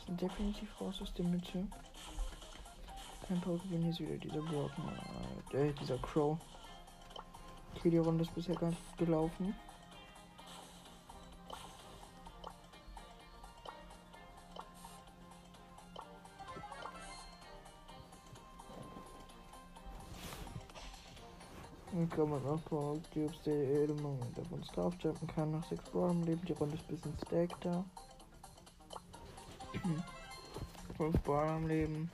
sind 0.06 0.22
definitiv 0.22 0.80
raus 0.80 1.02
aus 1.02 1.12
der 1.14 1.24
Mitte. 1.24 1.66
Kein 3.26 3.42
Pokémon, 3.42 3.80
hier 3.80 3.90
ist 3.90 4.00
wieder 4.00 4.16
dieser 4.16 4.40
Broken, 4.40 4.88
äh, 5.52 5.72
dieser 5.72 5.98
Crow. 5.98 6.38
Okay, 7.76 7.90
die 7.90 7.98
Runde 7.98 8.24
ist 8.24 8.34
bisher 8.34 8.54
ganz 8.54 8.76
gut 8.76 9.06
gelaufen. 9.06 9.54
Kann 22.10 22.30
man 22.30 22.44
auch 22.46 22.70
mal 22.70 23.00
die 23.14 23.24
ob 23.24 23.42
der 23.42 23.54
Edelmann 23.54 24.18
auf 24.40 24.52
uns 24.52 24.68
draufjumpen 24.68 25.28
kann. 25.28 25.50
Nach 25.52 25.64
6 25.68 25.90
Brawlern 25.90 26.22
leben. 26.24 26.40
Die 26.46 26.52
Runde 26.52 26.76
ist 26.76 26.84
ein 26.84 26.94
bisschen 26.94 27.14
stacked 27.26 27.64
da. 27.64 27.84
5 30.96 31.22
Brawler 31.22 31.52
am 31.52 31.66
Leben. 31.66 32.10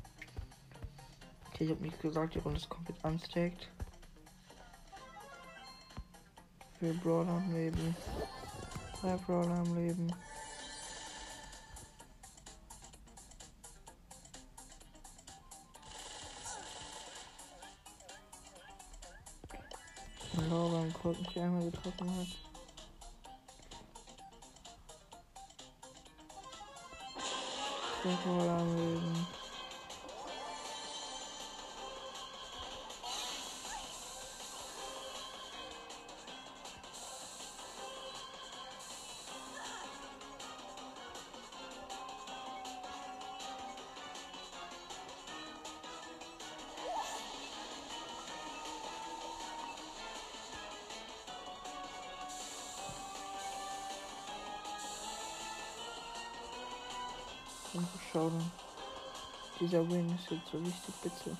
Okay, 1.49 1.65
ich 1.65 1.71
habe 1.71 1.83
nicht 1.83 2.01
gesagt, 2.01 2.35
die 2.35 2.41
Runde 2.41 2.59
ist 2.59 2.69
komplett 2.69 3.05
unstacked. 3.05 3.72
Vier 6.83 6.95
Brawler 6.95 7.29
am 7.29 7.55
Leben. 7.55 7.95
Drei 9.01 9.17
Brawler 9.19 9.55
am 9.55 9.77
Leben. 9.77 10.13
Laura 20.51 20.83
im 20.83 20.93
Colt 20.93 21.21
mich 21.21 21.39
einmal 21.39 21.71
getroffen 21.71 22.17
hat. 22.19 22.27
Vier 28.03 28.19
Brawler 28.25 28.59
am 28.59 28.77
Leben. 28.77 29.42
Dieser 59.73 59.91
Win 59.91 60.15
ist 60.15 60.31
jetzt 60.31 60.49
so 60.53 60.59
richtig 60.59 60.95
bitte. 61.03 61.35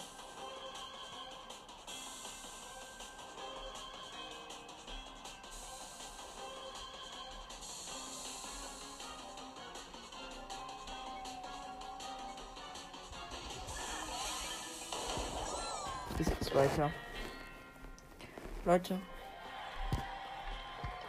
Geht's 16.17 16.55
weiter. 16.55 16.91
Leute. 18.65 18.99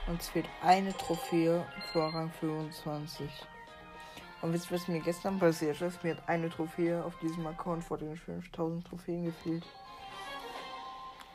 Uns 0.08 0.28
fehlt 0.28 0.50
eine 0.62 0.92
Trophäe 0.92 1.66
vor 1.94 2.14
Rang 2.14 2.34
25. 2.42 3.32
Und 4.44 4.52
wisst 4.52 4.70
ihr, 4.70 4.76
was 4.76 4.90
mir 4.90 5.00
gestern 5.00 5.40
passiert 5.40 5.80
ist? 5.80 6.04
Mir 6.04 6.18
hat 6.18 6.28
eine 6.28 6.50
Trophäe 6.50 7.02
auf 7.02 7.18
diesem 7.20 7.48
Account 7.48 7.82
vor 7.82 7.98
den 7.98 8.18
5000 8.18 8.86
Trophäen 8.86 9.24
gefehlt. 9.24 9.64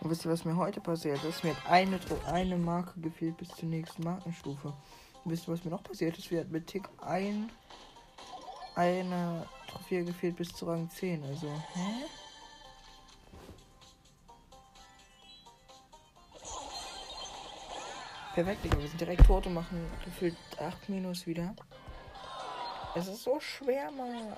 Und 0.01 0.11
wisst 0.11 0.27
ihr, 0.27 0.31
was 0.31 0.45
mir 0.45 0.55
heute 0.55 0.83
passiert 0.83 1.25
ist? 1.25 1.43
Mir 1.43 1.57
hat 1.57 1.71
eine, 1.71 1.99
eine 2.27 2.59
Marke 2.59 3.01
gefehlt 3.01 3.39
bis 3.39 3.49
zur 3.49 3.71
nächsten 3.71 4.05
Markenstufe. 4.05 4.75
Und 5.25 5.33
wisst 5.33 5.49
ihr, 5.49 5.55
was 5.55 5.65
mir 5.65 5.71
noch 5.71 5.83
passiert 5.83 6.19
ist? 6.19 6.31
Wir 6.31 6.41
hatten 6.41 6.53
mit 6.53 6.67
Tick 6.67 6.87
ein, 7.01 7.51
eine 8.75 9.47
Trophäe 9.69 10.05
gefehlt 10.05 10.37
bis 10.37 10.51
zu 10.51 10.67
Rang 10.67 10.91
10. 10.91 11.25
Also, 11.25 11.47
hä? 11.47 12.05
Perfekt. 18.35 18.65
Wir 18.65 18.87
sind 18.87 19.01
direkt 19.01 19.25
tot 19.25 19.47
und 19.47 19.55
machen 19.55 19.81
gefühlt 20.05 20.37
8 20.61 20.91
Minus 20.91 21.27
wieder. 21.27 21.55
Es 22.95 23.07
ist 23.07 23.23
so 23.23 23.39
schwer, 23.39 23.91
Mann. 23.93 24.35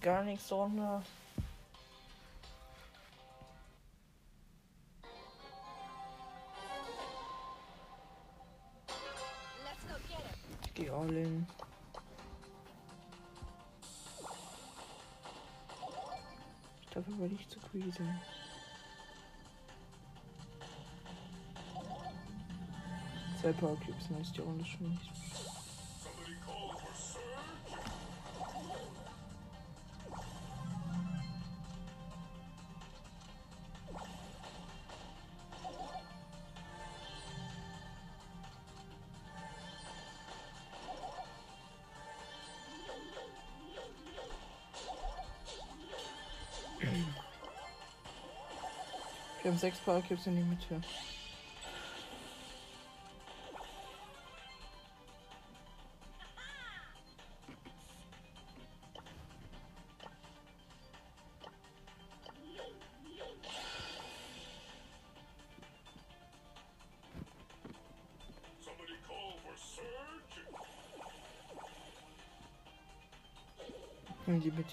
Gar 0.00 0.24
nichts 0.24 0.48
so 0.48 0.66
ne. 0.66 1.02
Ich 10.64 10.74
geh 10.74 10.90
all 10.90 11.14
in. 11.14 11.46
Dafür 16.94 17.18
würde 17.18 17.34
ich 17.34 17.48
zu 17.48 17.60
greedy 17.60 17.92
Zwei 23.40 23.52
Power 23.52 23.74
Cubes, 23.76 24.10
nice, 24.10 24.32
die 24.32 24.42
Runde 24.42 24.64
schon 24.66 24.90
nicht. 24.90 25.10
Wir 49.42 49.50
haben 49.50 49.58
sechs 49.58 49.78
Power 49.78 50.02
Cubes 50.02 50.26
in 50.26 50.36
die 50.36 50.42
Mitte. 50.42 50.82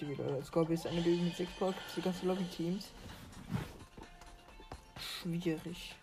Wieder. 0.00 0.30
Let's 0.30 0.52
go. 0.52 0.62
ist 0.62 0.86
eine 0.86 1.00
Bildung 1.00 1.24
mit 1.24 1.36
sechs 1.36 1.50
Power 1.58 1.72
Cubes, 1.72 1.94
die 1.96 2.02
ganze 2.02 2.26
Lobby 2.26 2.44
Teams 2.44 2.88
schwierig. 5.20 5.94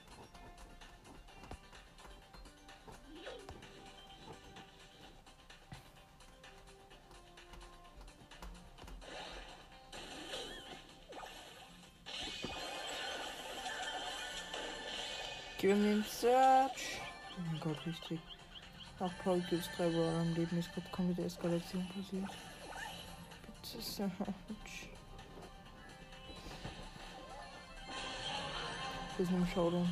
Gib 15.58 15.78
mir 15.78 15.96
den 15.96 16.04
Search. 16.04 17.00
Oh 17.38 17.42
mein 17.52 17.60
Gott, 17.60 17.86
richtig. 17.86 18.20
Auch 19.00 19.12
Paul 19.24 19.42
gibt's 19.50 19.70
drei 19.76 19.90
Brawler 19.90 20.20
am 20.20 20.34
Leben. 20.36 20.58
Es 20.60 20.72
gibt 20.74 20.92
komplette 20.92 21.24
Eskalation 21.24 21.88
passiert. 21.88 22.30
Search. 23.66 24.12
Das 29.18 29.28
ist 29.28 29.34
ein 29.34 29.48
Showdown. 29.54 29.92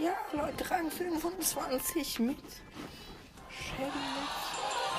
Ja, 0.00 0.16
Leute, 0.32 0.68
Rang 0.68 0.90
25 0.90 2.18
mit 2.20 2.38
Shelly 3.50 3.90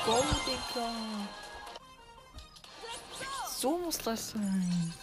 Goldiger. 0.05 0.93
So 3.49 3.77
muss 3.79 3.97
das 3.97 4.32
sein. 4.32 4.93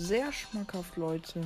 Sehr 0.00 0.32
schmackhaft, 0.32 0.96
Leute. 0.96 1.42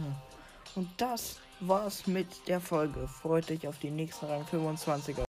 Und 0.74 0.90
das 0.98 1.36
war's 1.60 2.06
mit 2.06 2.26
der 2.46 2.60
Folge. 2.60 3.08
Freut 3.22 3.50
euch 3.50 3.66
auf 3.66 3.78
die 3.78 3.90
nächsten 3.90 4.26
Rang 4.26 4.44
25er. 4.44 5.24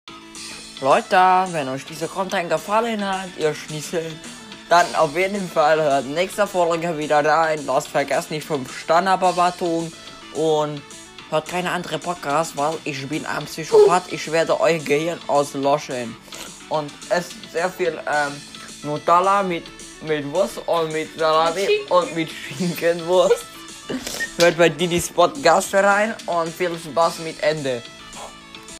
Leute, 0.82 1.54
wenn 1.54 1.70
euch 1.70 1.86
dieser 1.86 2.10
Content 2.10 2.50
gefallen 2.50 3.06
hat, 3.08 3.30
ihr 3.38 3.56
Schnitzel, 3.56 4.12
dann 4.68 4.94
auf 4.96 5.16
jeden 5.16 5.48
Fall 5.50 5.82
hört 5.82 6.06
nächste 6.08 6.46
Folge 6.46 6.98
wieder 6.98 7.24
rein. 7.24 7.66
Lasst 7.66 7.88
vergesst 7.88 8.30
nicht 8.30 8.46
5 8.46 8.78
Sterne 8.78 9.18
und 10.34 10.82
hört 11.30 11.48
keine 11.48 11.72
andere 11.72 12.00
Podcast, 12.00 12.58
weil 12.58 12.76
ich 12.84 13.08
bin 13.08 13.26
ein 13.26 13.46
Psychopath. 13.46 14.12
Ich 14.12 14.30
werde 14.34 14.60
euer 14.60 14.80
Gehirn 14.80 15.20
auslöschen. 15.28 16.14
Und 16.68 16.92
es 17.10 17.30
sehr 17.54 17.70
viel 17.70 17.98
ähm, 18.06 18.34
Nutella 18.84 19.44
mit, 19.44 19.64
mit 20.04 20.32
Wurst 20.32 20.60
und 20.66 20.92
mit 20.92 21.18
Salami 21.18 21.68
und 21.90 22.16
mit 22.16 22.30
Schinkenwurst. 22.30 23.46
Hört 24.38 24.58
bei 24.58 24.70
Diddy's 24.70 25.10
Podcast 25.10 25.74
rein 25.74 26.16
und 26.26 26.50
viel 26.50 26.78
Spaß 26.78 27.20
mit 27.20 27.42
Ende. 27.42 27.82